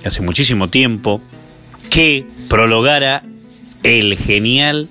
[0.04, 1.20] hace muchísimo tiempo,
[1.90, 3.22] que prologara
[3.82, 4.88] el genial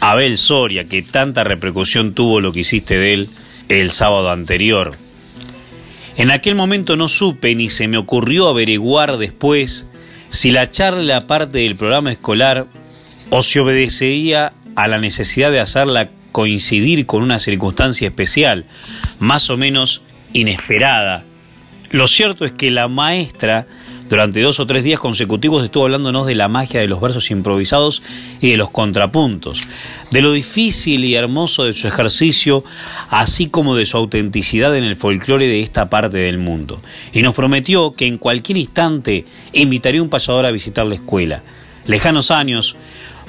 [0.00, 3.28] Abel Soria, que tanta repercusión tuvo lo que hiciste de él
[3.68, 4.96] el sábado anterior.
[6.16, 9.86] En aquel momento no supe ni se me ocurrió averiguar después
[10.30, 12.66] si la charla parte del programa escolar
[13.30, 18.66] o se obedecía a la necesidad de hacerla coincidir con una circunstancia especial,
[19.18, 21.24] más o menos inesperada.
[21.90, 23.66] Lo cierto es que la maestra
[24.14, 28.00] Durante dos o tres días consecutivos estuvo hablándonos de la magia de los versos improvisados
[28.40, 29.64] y de los contrapuntos,
[30.12, 32.62] de lo difícil y hermoso de su ejercicio,
[33.10, 36.80] así como de su autenticidad en el folclore de esta parte del mundo.
[37.12, 41.42] Y nos prometió que en cualquier instante invitaría a un payador a visitar la escuela.
[41.88, 42.76] Lejanos años,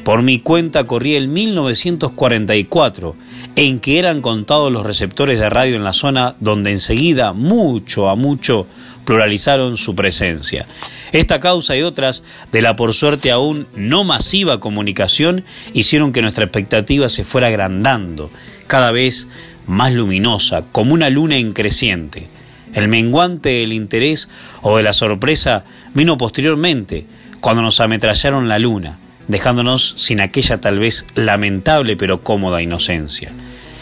[0.03, 3.15] por mi cuenta corría el 1944,
[3.55, 8.15] en que eran contados los receptores de radio en la zona donde enseguida, mucho a
[8.15, 8.67] mucho,
[9.05, 10.65] pluralizaron su presencia.
[11.11, 16.45] Esta causa y otras de la por suerte aún no masiva comunicación hicieron que nuestra
[16.45, 18.29] expectativa se fuera agrandando,
[18.67, 19.27] cada vez
[19.67, 22.27] más luminosa, como una luna en creciente.
[22.73, 24.27] El menguante del interés
[24.61, 27.05] o de la sorpresa vino posteriormente,
[27.39, 28.97] cuando nos ametrallaron la luna,
[29.27, 33.31] dejándonos sin aquella tal vez lamentable pero cómoda inocencia.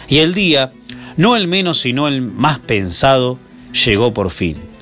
[0.07, 0.71] Y el día,
[1.17, 3.39] no el menos sino el más pensado,
[3.85, 4.72] llegó por fin.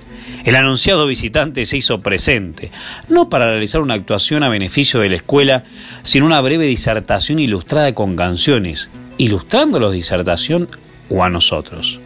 [0.43, 2.71] El anunciado visitante se hizo presente,
[3.09, 5.63] no para realizar una actuación a beneficio de la escuela,
[6.01, 10.67] sino una breve disertación ilustrada con canciones, ilustrando la disertación
[11.09, 11.99] o a nosotros.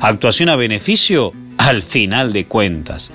[0.00, 3.10] Actuación a beneficio al final de cuentas.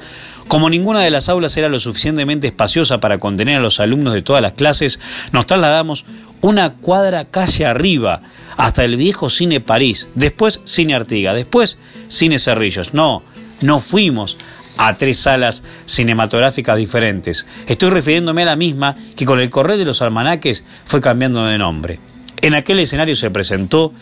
[0.49, 4.21] Como ninguna de las aulas era lo suficientemente espaciosa para contener a los alumnos de
[4.21, 4.99] todas las clases,
[5.31, 6.05] nos trasladamos
[6.41, 8.21] una cuadra calle arriba
[8.57, 11.77] hasta el viejo Cine París, después Cine Artiga, después
[12.09, 12.93] Cine Cerrillos.
[12.93, 13.23] No,
[13.63, 14.37] no fuimos
[14.77, 17.45] a tres salas cinematográficas diferentes.
[17.67, 21.57] Estoy refiriéndome a la misma que con el correr de los almanaques fue cambiando de
[21.57, 21.99] nombre.
[22.41, 23.93] En aquel escenario se presentó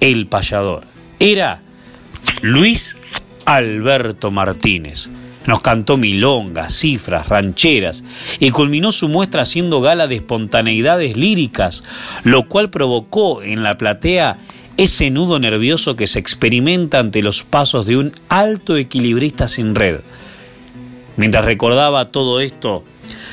[0.00, 0.84] El Payador.
[1.18, 1.60] Era
[2.42, 2.96] Luis
[3.44, 5.08] Alberto Martínez.
[5.46, 8.04] Nos cantó milongas, cifras, rancheras
[8.38, 11.82] y culminó su muestra haciendo gala de espontaneidades líricas,
[12.24, 14.38] lo cual provocó en la platea
[14.80, 20.00] ese nudo nervioso que se experimenta ante los pasos de un alto equilibrista sin red.
[21.18, 22.82] Mientras recordaba todo esto,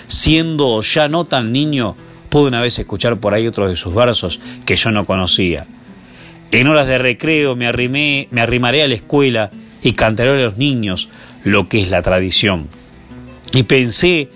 [0.09, 1.95] siendo ya no tan niño,
[2.27, 5.65] pude una vez escuchar por ahí otros de sus versos que yo no conocía.
[6.51, 9.49] En horas de recreo me, arrimé, me arrimaré a la escuela
[9.81, 11.07] y cantaré a los niños
[11.45, 12.67] lo que es la tradición.
[13.53, 14.27] Y pensé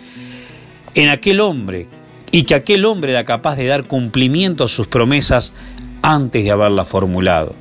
[0.95, 1.87] en aquel hombre
[2.31, 5.53] y que aquel hombre era capaz de dar cumplimiento a sus promesas
[6.01, 7.55] antes de haberla formulado.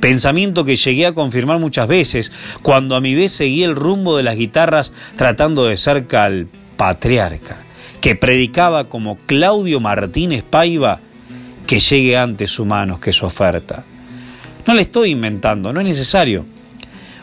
[0.00, 2.32] Pensamiento que llegué a confirmar muchas veces
[2.62, 7.56] cuando a mi vez seguí el rumbo de las guitarras tratando de cerca al patriarca,
[8.00, 11.00] que predicaba como Claudio Martínez Paiva
[11.66, 13.84] que llegue antes su manos que su oferta.
[14.66, 16.44] No le estoy inventando, no es necesario.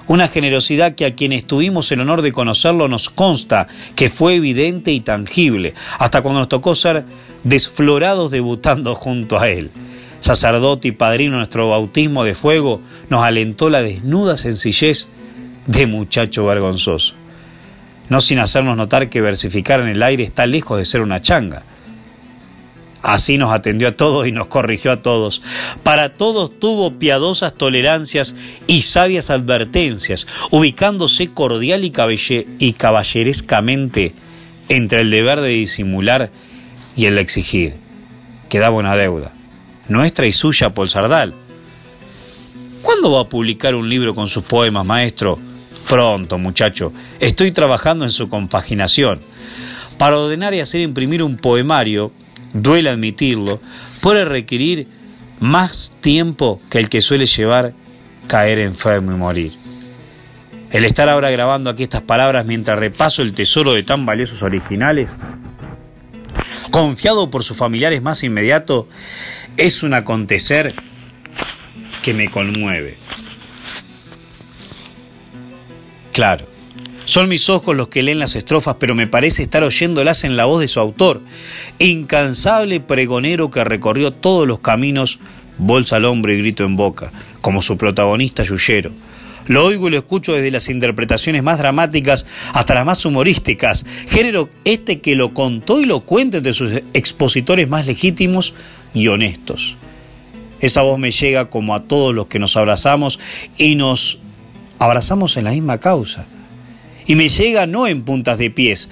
[0.07, 4.91] Una generosidad que a quienes tuvimos el honor de conocerlo nos consta que fue evidente
[4.91, 7.05] y tangible, hasta cuando nos tocó ser
[7.43, 9.69] desflorados debutando junto a él
[10.19, 15.07] sacerdote y padrino nuestro bautismo de fuego, nos alentó la desnuda sencillez
[15.67, 17.15] de muchacho vergonzoso.
[18.09, 21.63] No sin hacernos notar que versificar en el aire está lejos de ser una changa.
[23.01, 25.41] Así nos atendió a todos y nos corrigió a todos.
[25.83, 28.35] Para todos tuvo piadosas tolerancias
[28.67, 31.93] y sabias advertencias, ubicándose cordial y,
[32.59, 34.13] y caballerescamente
[34.67, 36.29] entre el deber de disimular
[36.97, 37.75] y el de exigir.
[38.49, 39.31] Quedaba una deuda
[39.89, 41.33] nuestra y suya por Sardal.
[42.81, 45.37] ¿Cuándo va a publicar un libro con sus poemas, maestro?
[45.87, 46.93] Pronto, muchacho.
[47.19, 49.19] Estoy trabajando en su compaginación.
[49.97, 52.11] Para ordenar y hacer imprimir un poemario,
[52.53, 53.59] duele admitirlo,
[53.99, 54.87] puede requerir
[55.39, 57.73] más tiempo que el que suele llevar
[58.27, 59.53] caer enfermo y morir.
[60.71, 65.09] El estar ahora grabando aquí estas palabras mientras repaso el tesoro de tan valiosos originales,
[66.69, 68.85] confiado por sus familiares más inmediatos,
[69.59, 70.73] es un acontecer
[72.01, 72.97] que me conmueve.
[76.13, 76.45] Claro,
[77.03, 80.45] son mis ojos los que leen las estrofas, pero me parece estar oyéndolas en la
[80.45, 81.21] voz de su autor,
[81.77, 85.19] incansable pregonero que recorrió todos los caminos,
[85.57, 88.91] bolsa al hombro y grito en boca, como su protagonista Yuyero.
[89.47, 94.47] Lo oigo y lo escucho desde las interpretaciones más dramáticas hasta las más humorísticas, género
[94.63, 98.53] este que lo contó y lo cuenta entre sus expositores más legítimos
[98.93, 99.77] y honestos.
[100.59, 103.19] Esa voz me llega como a todos los que nos abrazamos
[103.57, 104.19] y nos
[104.77, 106.25] abrazamos en la misma causa.
[107.05, 108.89] Y me llega no en puntas de pies,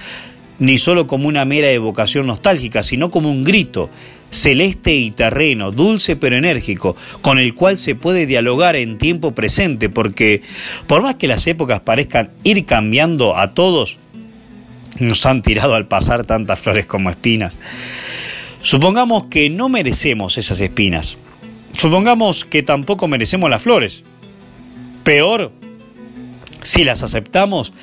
[0.59, 3.89] ni solo como una mera evocación nostálgica, sino como un grito,
[4.29, 9.89] celeste y terreno, dulce pero enérgico, con el cual se puede dialogar en tiempo presente,
[9.89, 10.41] porque
[10.87, 13.97] por más que las épocas parezcan ir cambiando a todos,
[14.99, 17.57] nos han tirado al pasar tantas flores como espinas.
[18.61, 21.17] Supongamos que no merecemos esas espinas.
[21.73, 24.03] Supongamos que tampoco merecemos las flores.
[25.03, 25.51] Peor,
[26.63, 27.73] si las aceptamos,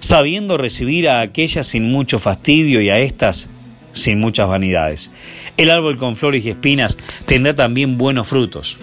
[0.00, 3.48] sabiendo recibir a aquellas sin mucho fastidio y a estas
[3.92, 5.10] sin muchas vanidades.
[5.56, 8.78] El árbol con flores y espinas tendrá también buenos frutos.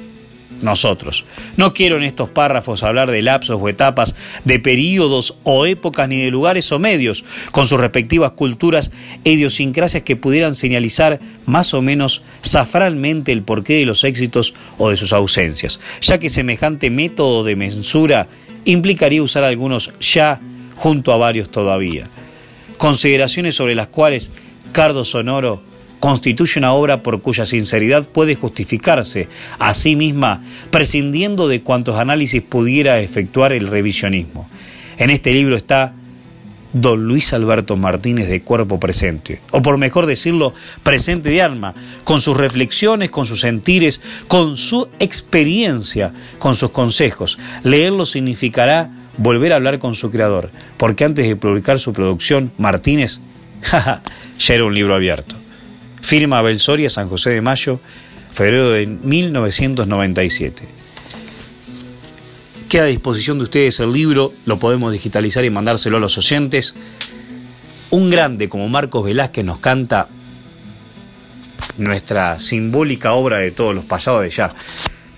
[0.63, 1.25] Nosotros.
[1.57, 6.21] No quiero en estos párrafos hablar de lapsos o etapas, de períodos o épocas, ni
[6.21, 8.91] de lugares o medios, con sus respectivas culturas
[9.23, 14.89] e idiosincrasias que pudieran señalizar más o menos zafralmente el porqué de los éxitos o
[14.89, 18.27] de sus ausencias, ya que semejante método de mensura
[18.65, 20.39] implicaría usar algunos ya
[20.75, 22.07] junto a varios todavía.
[22.77, 24.31] Consideraciones sobre las cuales
[24.71, 25.61] Cardo Sonoro
[26.03, 32.41] constituye una obra por cuya sinceridad puede justificarse a sí misma, prescindiendo de cuantos análisis
[32.41, 34.49] pudiera efectuar el revisionismo.
[34.97, 35.93] En este libro está
[36.73, 41.73] don Luis Alberto Martínez de cuerpo presente, o por mejor decirlo, presente de alma,
[42.03, 47.39] con sus reflexiones, con sus sentires, con su experiencia, con sus consejos.
[47.63, 53.21] Leerlo significará volver a hablar con su creador, porque antes de publicar su producción, Martínez,
[53.71, 55.37] ya era un libro abierto.
[56.03, 57.79] Firma Abel Soria, San José de Mayo,
[58.33, 60.63] febrero de 1997.
[62.69, 66.75] Queda a disposición de ustedes el libro, lo podemos digitalizar y mandárselo a los oyentes.
[67.89, 70.09] Un grande como Marcos Velázquez nos canta
[71.77, 74.51] nuestra simbólica obra de todos los pasados de ya,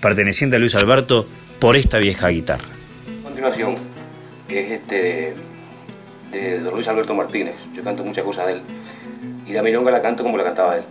[0.00, 1.26] perteneciente a Luis Alberto,
[1.58, 2.68] por esta vieja guitarra.
[3.22, 3.74] A continuación,
[4.48, 5.34] es este
[6.30, 7.56] de Luis Alberto Martínez.
[7.74, 8.62] Yo canto muchas cosas de él
[9.46, 10.82] y la milonga la canto como la cantaba él.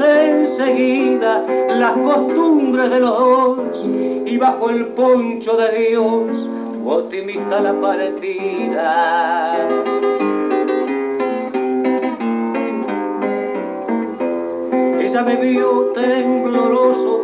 [0.00, 3.58] Hermanamos enseguida las costumbres de los dos
[4.26, 6.48] y bajo el poncho de Dios
[6.84, 9.54] optimista la partida.
[15.00, 17.20] Ella me vio tembloroso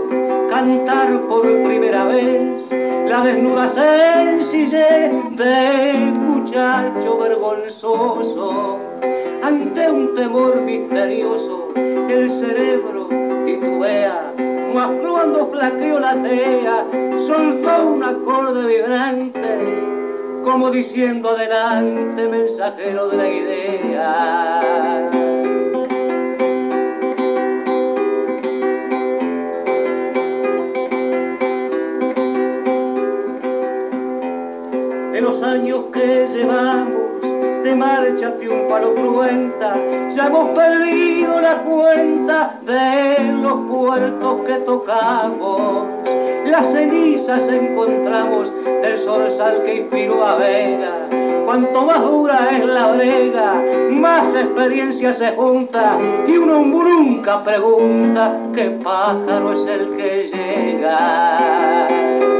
[0.50, 2.70] cantar por primera vez
[3.08, 8.78] la desnuda sencillez de muchacho vergonzoso
[9.42, 11.72] ante un temor misterioso
[12.12, 13.08] el cerebro
[13.46, 14.32] titubea
[14.72, 16.84] cuando flaqueó la tea
[17.26, 19.82] soltó un acorde vibrante
[20.42, 24.60] como diciendo adelante mensajero de la idea.
[35.14, 37.01] En los años que llevamos
[37.62, 39.76] de marcha triunfal o cruenta,
[40.10, 45.86] ya hemos perdido la cuenta de los puertos que tocamos.
[46.50, 51.08] Las cenizas encontramos del zorzal que inspiró a Vega.
[51.44, 53.54] Cuanto más dura es la brega,
[53.90, 56.62] más experiencia se junta y uno
[57.22, 62.31] nunca pregunta qué pájaro es el que llega.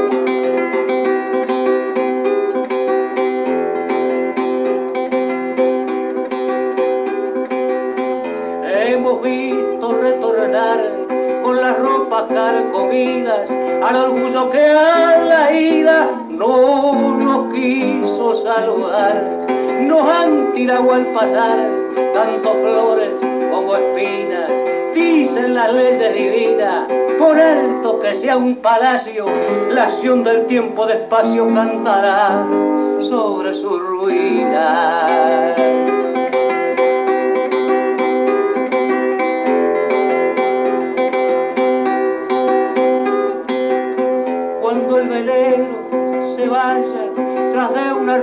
[12.93, 19.47] Al orgullo que a la ida no nos quiso saludar.
[19.81, 21.71] Nos han tirado al pasar
[22.13, 23.09] tanto flores
[23.51, 24.51] como espinas.
[24.95, 26.87] Dicen las leyes divinas,
[27.19, 29.25] por alto que sea un palacio,
[29.71, 32.45] la acción del tiempo despacio cantará
[33.01, 35.55] sobre su ruina.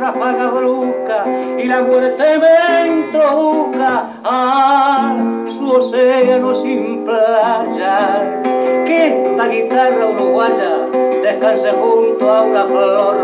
[0.09, 1.23] Ráfaga brusca
[1.57, 5.15] y la muerte me introduzca a
[5.55, 8.41] su océano sin playa.
[8.85, 10.87] Que esta guitarra uruguaya
[11.21, 13.15] descanse junto a una flor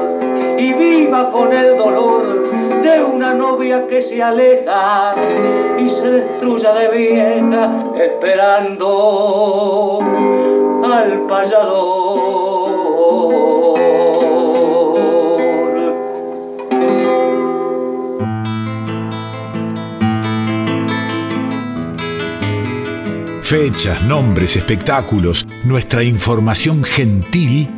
[0.58, 2.52] y viva con el dolor
[2.84, 5.16] de una novia que se aleja
[5.80, 10.02] y se destruya de vieja esperando
[10.84, 12.45] al payador.
[23.46, 27.70] Fechas, nombres, espectáculos, nuestra información gentil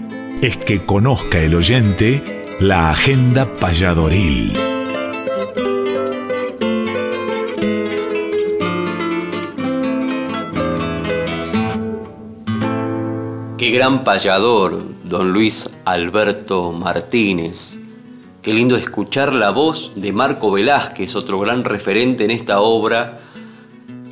[0.41, 4.53] es que conozca el oyente la agenda payadoril.
[13.57, 17.77] Qué gran payador, don Luis Alberto Martínez.
[18.41, 23.19] Qué lindo escuchar la voz de Marco Velázquez, otro gran referente en esta obra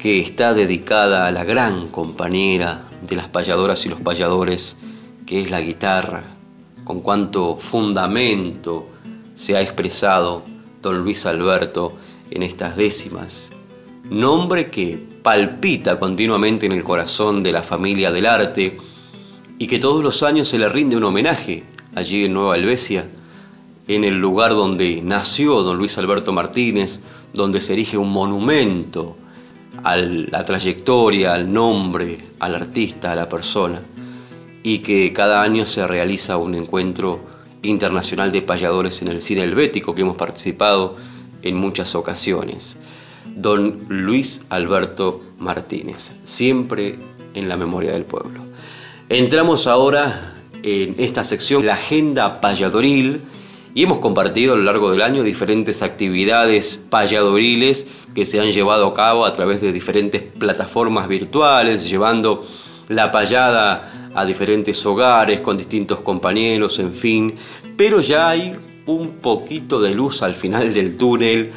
[0.05, 4.77] que está dedicada a la gran compañera de las payadoras y los payadores,
[5.25, 6.35] que es la guitarra,
[6.83, 8.87] con cuánto fundamento
[9.33, 10.43] se ha expresado
[10.83, 11.95] don Luis Alberto
[12.29, 13.49] en estas décimas.
[14.03, 18.77] Nombre que palpita continuamente en el corazón de la familia del arte
[19.57, 21.63] y que todos los años se le rinde un homenaje
[21.95, 23.09] allí en Nueva Helvecia,
[23.87, 26.99] en el lugar donde nació don Luis Alberto Martínez,
[27.33, 29.17] donde se erige un monumento
[29.83, 33.81] a la trayectoria, al nombre, al artista, a la persona,
[34.63, 37.19] y que cada año se realiza un encuentro
[37.61, 40.95] internacional de payadores en el cine helvético que hemos participado
[41.41, 42.77] en muchas ocasiones.
[43.35, 46.97] Don Luis Alberto Martínez, siempre
[47.33, 48.41] en la memoria del pueblo.
[49.09, 53.21] Entramos ahora en esta sección, la agenda payadoril,
[53.75, 58.87] y hemos compartido a lo largo del año diferentes actividades payadoriles que se han llevado
[58.87, 62.43] a cabo a través de diferentes plataformas virtuales, llevando
[62.87, 67.35] la payada a diferentes hogares con distintos compañeros, en fin,
[67.75, 68.55] pero ya hay
[68.85, 71.51] un poquito de luz al final del túnel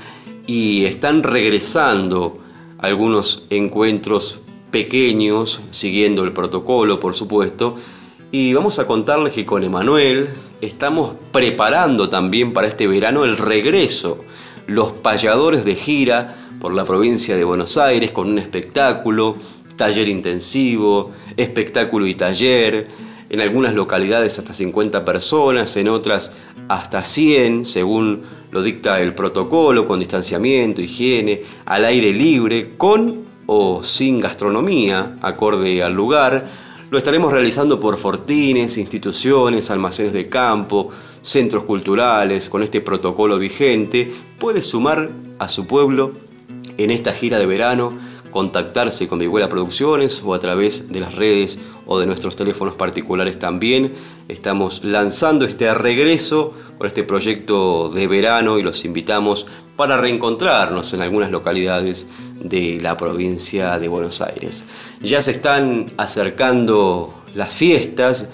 [0.44, 2.36] y están regresando
[2.78, 4.40] algunos encuentros
[4.72, 7.76] pequeños, siguiendo el protocolo, por supuesto,
[8.30, 10.28] y vamos a contarles que con Emanuel
[10.60, 14.24] estamos preparando también para este verano el regreso,
[14.66, 19.36] los payadores de gira por la provincia de Buenos Aires con un espectáculo,
[19.76, 22.88] taller intensivo, espectáculo y taller,
[23.30, 26.32] en algunas localidades hasta 50 personas, en otras
[26.68, 33.82] hasta 100, según lo dicta el protocolo, con distanciamiento, higiene, al aire libre, con o
[33.82, 36.46] sin gastronomía, acorde al lugar,
[36.90, 40.88] lo estaremos realizando por fortines, instituciones, almacenes de campo,
[41.20, 44.12] centros culturales, con este protocolo vigente.
[44.38, 46.12] Puede sumar a su pueblo
[46.78, 47.92] en esta gira de verano,
[48.30, 53.38] contactarse con Vihuela Producciones o a través de las redes o de nuestros teléfonos particulares
[53.38, 53.92] también.
[54.28, 61.02] Estamos lanzando este regreso por este proyecto de verano y los invitamos para reencontrarnos en
[61.02, 62.08] algunas localidades
[62.42, 64.66] de la provincia de Buenos Aires.
[65.00, 68.28] Ya se están acercando las fiestas.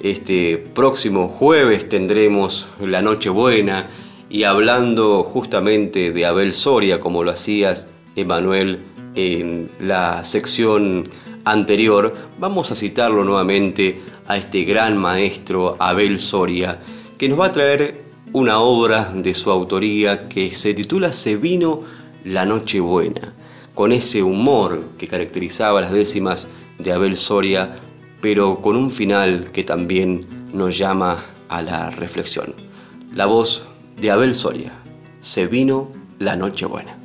[0.00, 3.88] Este próximo jueves tendremos la Nochebuena
[4.30, 7.86] y hablando justamente de Abel Soria, como lo hacías,
[8.16, 8.80] Emanuel,
[9.14, 11.04] en la sección
[11.44, 16.78] anterior, vamos a citarlo nuevamente a este gran maestro Abel Soria,
[17.16, 18.02] que nos va a traer
[18.32, 21.80] una obra de su autoría que se titula Se vino
[22.24, 23.34] la Nochebuena
[23.78, 26.48] con ese humor que caracterizaba las décimas
[26.80, 27.76] de Abel Soria,
[28.20, 32.56] pero con un final que también nos llama a la reflexión.
[33.14, 33.66] La voz
[34.00, 34.72] de Abel Soria.
[35.20, 36.97] Se vino la Nochebuena.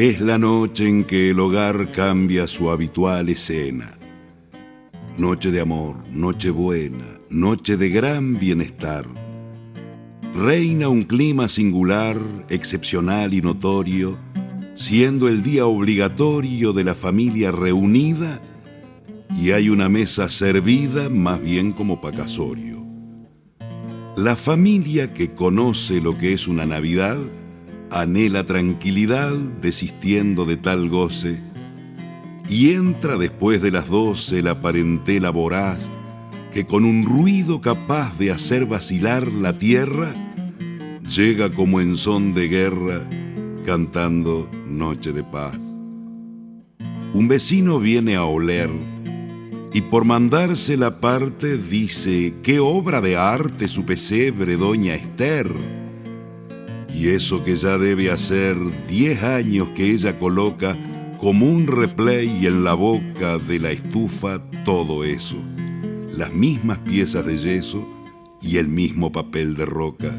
[0.00, 3.92] Es la noche en que el hogar cambia su habitual escena.
[5.18, 9.04] Noche de amor, noche buena, noche de gran bienestar.
[10.34, 12.16] Reina un clima singular,
[12.48, 14.16] excepcional y notorio,
[14.74, 18.40] siendo el día obligatorio de la familia reunida
[19.38, 22.86] y hay una mesa servida más bien como pacasorio.
[24.16, 27.18] La familia que conoce lo que es una Navidad
[27.90, 31.40] anhela tranquilidad desistiendo de tal goce,
[32.48, 35.78] y entra después de las doce la parentela voraz
[36.52, 40.12] que con un ruido capaz de hacer vacilar la tierra,
[41.06, 43.00] llega como en son de guerra
[43.64, 45.56] cantando Noche de Paz.
[47.12, 48.70] Un vecino viene a oler
[49.72, 55.79] y por mandarse la parte dice, qué obra de arte su pesebre, doña Esther
[56.94, 58.56] y eso que ya debe hacer
[58.88, 60.76] diez años que ella coloca
[61.20, 65.36] como un replay en la boca de la estufa todo eso.
[66.12, 67.86] Las mismas piezas de yeso
[68.42, 70.18] y el mismo papel de roca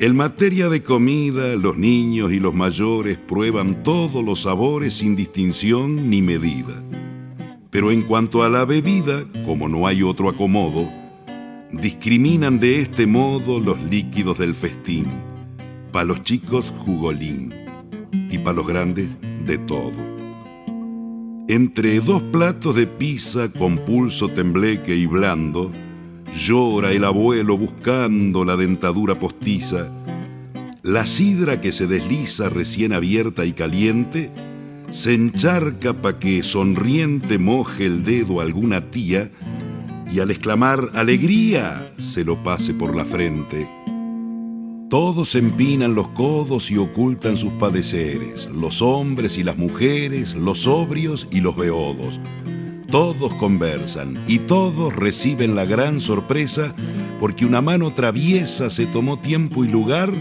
[0.00, 6.10] En materia de comida, los niños y los mayores prueban todos los sabores sin distinción
[6.10, 6.82] ni medida.
[7.70, 10.90] Pero en cuanto a la bebida, como no hay otro acomodo,
[11.70, 15.29] discriminan de este modo los líquidos del festín.
[15.92, 17.52] Para los chicos, jugolín.
[18.30, 19.08] Y para los grandes,
[19.44, 19.92] de todo.
[21.48, 25.72] Entre dos platos de pizza con pulso tembleque y blando,
[26.36, 29.88] llora el abuelo buscando la dentadura postiza.
[30.82, 34.30] La sidra que se desliza recién abierta y caliente
[34.92, 39.30] se encharca pa' que sonriente moje el dedo alguna tía
[40.12, 43.68] y al exclamar alegría se lo pase por la frente.
[44.90, 51.28] Todos empinan los codos y ocultan sus padeceres, los hombres y las mujeres, los sobrios
[51.30, 52.18] y los beodos.
[52.90, 56.74] Todos conversan y todos reciben la gran sorpresa
[57.20, 60.12] porque una mano traviesa se tomó tiempo y lugar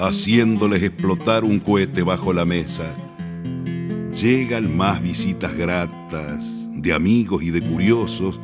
[0.00, 2.92] haciéndoles explotar un cohete bajo la mesa.
[4.20, 6.40] Llegan más visitas gratas
[6.72, 8.40] de amigos y de curiosos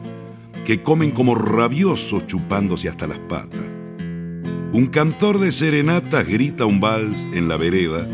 [0.65, 3.84] que comen como rabiosos chupándose hasta las patas.
[4.75, 8.09] Un cantor de serenatas grita un vals en la vereda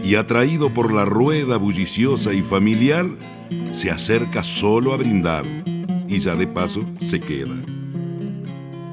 [0.00, 3.04] y atraído por la rueda bulliciosa y familiar,
[3.72, 5.44] se acerca solo a brindar
[6.06, 7.56] y ya de paso se queda.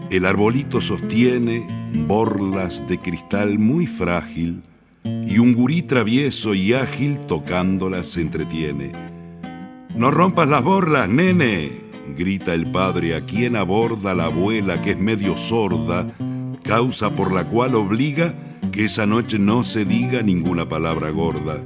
[0.10, 1.68] El arbolito sostiene
[2.08, 4.64] borlas de cristal muy frágil
[5.04, 8.94] y un gurí travieso y ágil tocándolas se entretiene.
[9.96, 11.70] No rompas las borlas, nene,
[12.18, 16.12] grita el padre a quien aborda la abuela que es medio sorda,
[16.64, 18.34] causa por la cual obliga
[18.72, 21.62] que esa noche no se diga ninguna palabra gorda.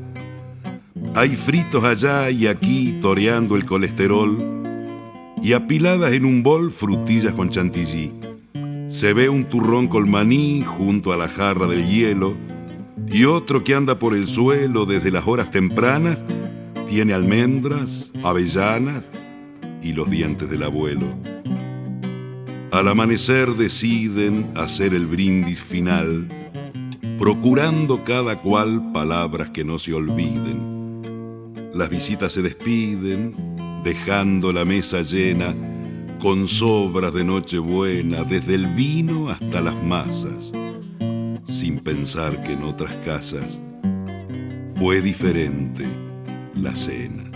[1.14, 4.38] Hay fritos allá y aquí toreando el colesterol
[5.42, 8.12] y apiladas en un bol frutillas con chantilly.
[8.90, 12.36] Se ve un turrón con maní junto a la jarra del hielo
[13.08, 16.18] y otro que anda por el suelo desde las horas tempranas
[16.90, 17.88] tiene almendras,
[18.24, 19.04] avellanas
[19.82, 21.35] y los dientes del abuelo.
[22.72, 26.28] Al amanecer deciden hacer el brindis final,
[27.18, 31.02] procurando cada cual palabras que no se olviden.
[31.74, 33.36] Las visitas se despiden,
[33.84, 35.56] dejando la mesa llena
[36.20, 40.52] con sobras de Nochebuena, desde el vino hasta las masas,
[41.48, 43.60] sin pensar que en otras casas
[44.76, 45.86] fue diferente
[46.56, 47.35] la cena.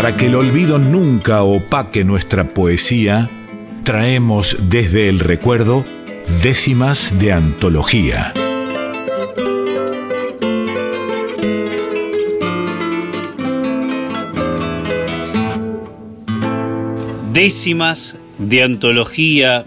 [0.00, 3.28] Para que el olvido nunca opaque nuestra poesía,
[3.84, 5.84] traemos desde el recuerdo
[6.42, 8.32] décimas de antología.
[17.34, 19.66] Décimas de antología.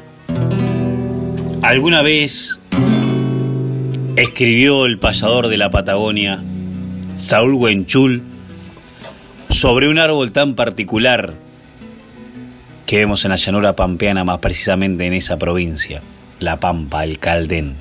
[1.62, 2.60] Alguna vez
[4.16, 6.42] escribió el payador de la Patagonia,
[7.20, 8.33] Saúl Huenchul,
[9.54, 11.34] sobre un árbol tan particular
[12.88, 16.02] que vemos en la llanura pampeana, más precisamente en esa provincia,
[16.40, 17.76] La Pampa, el Caldén.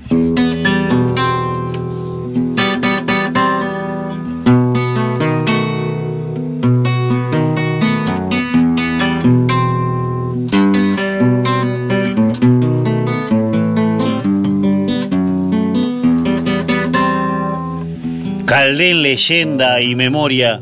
[18.44, 20.60] Caldén, leyenda y memoria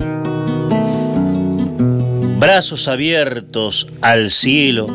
[2.50, 4.88] brazos abiertos al cielo,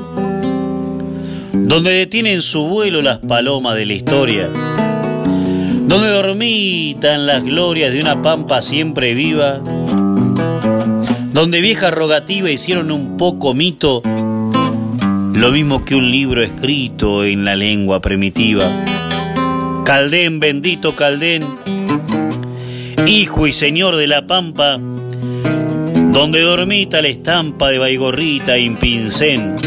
[1.54, 8.22] donde detienen su vuelo las palomas de la historia, donde dormitan las glorias de una
[8.22, 9.62] pampa siempre viva,
[11.32, 17.56] donde vieja rogativa hicieron un poco mito, lo mismo que un libro escrito en la
[17.56, 18.84] lengua primitiva.
[19.86, 21.42] Caldén, bendito Caldén,
[23.08, 24.78] hijo y señor de la pampa,
[26.16, 29.58] donde dormita la estampa de Baigorrita y Pincén.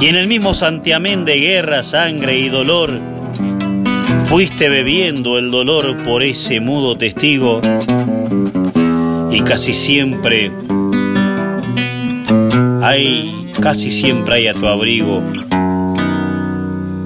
[0.00, 2.90] Y en el mismo santiamén de guerra, sangre y dolor,
[4.24, 7.60] fuiste bebiendo el dolor por ese mudo testigo.
[9.30, 10.50] Y casi siempre
[12.82, 15.22] hay, casi siempre hay a tu abrigo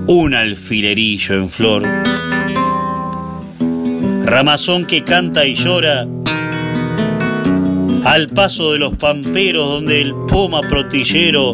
[0.07, 1.82] un alfilerillo en flor.
[4.24, 6.07] Ramazón que canta y llora
[8.05, 11.52] al paso de los pamperos donde el poma protillero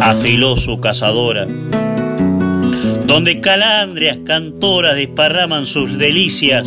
[0.00, 1.46] afiló su cazadora.
[3.06, 6.66] donde calandrias cantoras desparraman sus delicias,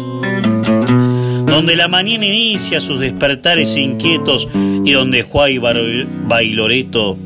[1.45, 7.17] donde la mañana inicia sus despertares inquietos y donde Juay Bailoreto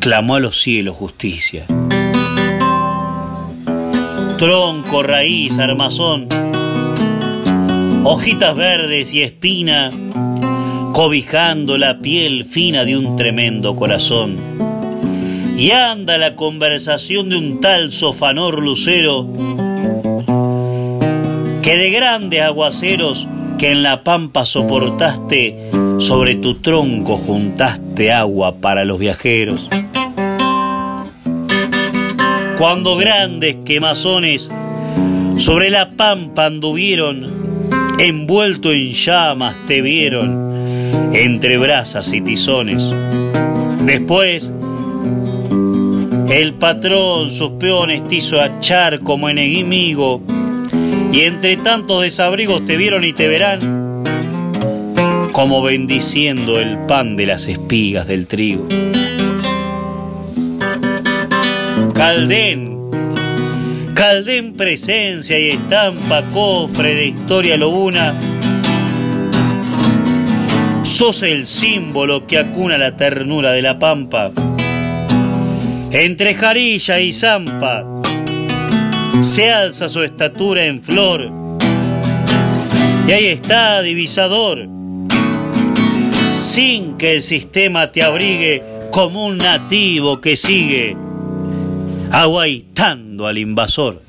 [0.00, 1.64] clamó a los cielos justicia.
[4.36, 6.28] Tronco, raíz, armazón,
[8.04, 9.90] hojitas verdes y espina,
[10.92, 14.36] cobijando la piel fina de un tremendo corazón.
[15.56, 19.26] Y anda la conversación de un tal sofanor lucero,
[21.62, 23.26] que de grandes aguaceros
[23.58, 29.68] que en la pampa soportaste, sobre tu tronco juntaste agua para los viajeros.
[32.56, 34.48] Cuando grandes quemazones
[35.36, 37.47] sobre la pampa anduvieron,
[37.98, 42.94] envuelto en llamas te vieron, entre brasas y tizones.
[43.84, 44.52] Después,
[46.28, 50.22] el patrón sus peones te hizo achar como enemigo,
[51.12, 54.04] y entre tantos desabrigos te vieron y te verán,
[55.32, 58.66] como bendiciendo el pan de las espigas del trigo.
[61.94, 62.77] Caldén.
[63.98, 68.16] Caldén presencia y estampa, cofre de historia lobuna.
[70.84, 74.30] Sos el símbolo que acuna la ternura de la pampa.
[75.90, 77.84] Entre Jarilla y Zampa
[79.20, 81.28] se alza su estatura en flor.
[83.04, 84.68] Y ahí está, divisador,
[86.36, 91.07] sin que el sistema te abrigue como un nativo que sigue
[92.10, 94.02] aguaitando al invasor.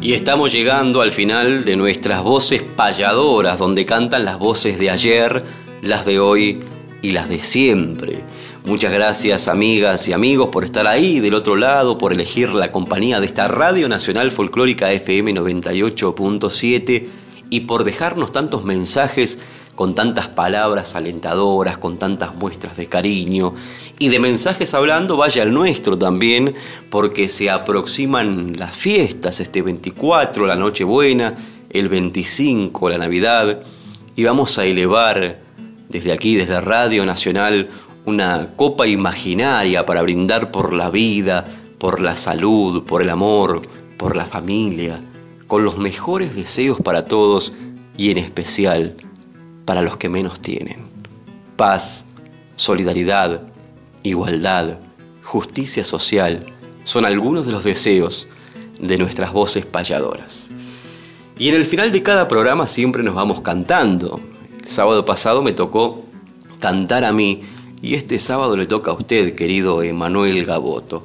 [0.00, 5.42] Y estamos llegando al final de nuestras voces payadoras, donde cantan las voces de ayer,
[5.82, 6.60] las de hoy
[7.02, 8.22] y las de siempre.
[8.64, 13.20] Muchas gracias amigas y amigos por estar ahí del otro lado, por elegir la compañía
[13.20, 17.06] de esta Radio Nacional Folclórica FM 98.7
[17.50, 19.40] y por dejarnos tantos mensajes
[19.76, 23.54] con tantas palabras alentadoras, con tantas muestras de cariño
[23.98, 26.54] y de mensajes hablando, vaya el nuestro también,
[26.90, 31.34] porque se aproximan las fiestas, este 24, la Nochebuena,
[31.70, 33.60] el 25, la Navidad,
[34.16, 35.40] y vamos a elevar
[35.90, 37.68] desde aquí, desde Radio Nacional,
[38.06, 41.44] una copa imaginaria para brindar por la vida,
[41.78, 43.60] por la salud, por el amor,
[43.98, 45.02] por la familia,
[45.46, 47.52] con los mejores deseos para todos
[47.98, 48.96] y en especial
[49.66, 50.78] para los que menos tienen.
[51.56, 52.06] Paz,
[52.54, 53.42] solidaridad,
[54.02, 54.78] igualdad,
[55.22, 56.46] justicia social
[56.84, 58.28] son algunos de los deseos
[58.80, 60.50] de nuestras voces payadoras.
[61.38, 64.20] Y en el final de cada programa siempre nos vamos cantando.
[64.62, 66.04] El sábado pasado me tocó
[66.60, 67.42] cantar a mí
[67.82, 71.04] y este sábado le toca a usted, querido Emanuel Gaboto.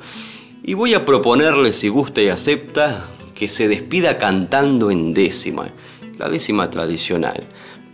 [0.64, 5.72] Y voy a proponerle, si gusta y acepta, que se despida cantando en décima,
[6.20, 7.43] la décima tradicional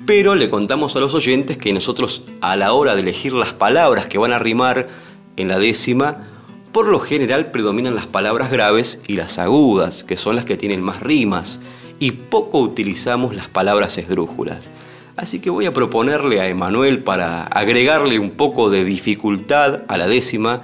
[0.07, 4.07] pero le contamos a los oyentes que nosotros a la hora de elegir las palabras
[4.07, 4.87] que van a rimar
[5.35, 6.29] en la décima,
[6.71, 10.81] por lo general predominan las palabras graves y las agudas, que son las que tienen
[10.81, 11.59] más rimas,
[11.99, 14.69] y poco utilizamos las palabras esdrújulas.
[15.17, 20.07] Así que voy a proponerle a Emanuel para agregarle un poco de dificultad a la
[20.07, 20.61] décima,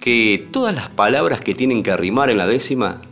[0.00, 3.02] que todas las palabras que tienen que rimar en la décima,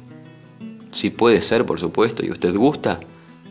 [0.92, 3.00] si puede ser por supuesto y usted gusta,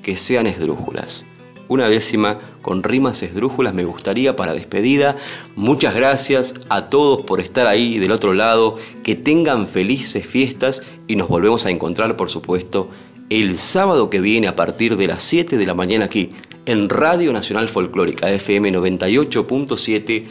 [0.02, 1.24] que sean esdrújulas
[1.68, 5.16] una décima con rimas esdrújulas me gustaría para despedida.
[5.56, 8.78] Muchas gracias a todos por estar ahí del otro lado.
[9.04, 12.90] Que tengan felices fiestas y nos volvemos a encontrar, por supuesto,
[13.30, 16.30] el sábado que viene a partir de las 7 de la mañana aquí
[16.66, 20.26] en Radio Nacional Folclórica FM 98.7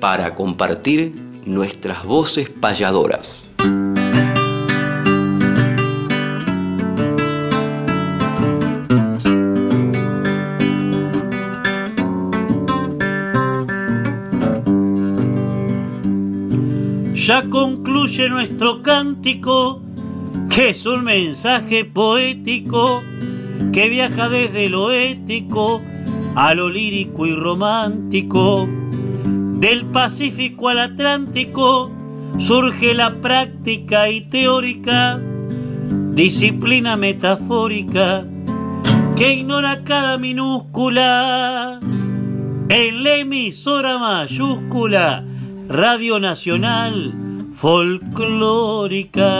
[0.00, 1.12] para compartir
[1.44, 3.50] nuestras voces payadoras.
[17.32, 19.80] Ya concluye nuestro cántico,
[20.50, 23.02] que es un mensaje poético
[23.72, 25.80] que viaja desde lo ético
[26.34, 28.68] a lo lírico y romántico.
[29.24, 31.90] Del Pacífico al Atlántico
[32.36, 35.18] surge la práctica y teórica,
[36.10, 38.26] disciplina metafórica
[39.16, 41.80] que ignora cada minúscula.
[42.68, 45.24] En la emisora mayúscula
[45.66, 47.21] Radio Nacional
[47.52, 49.30] Folclórica.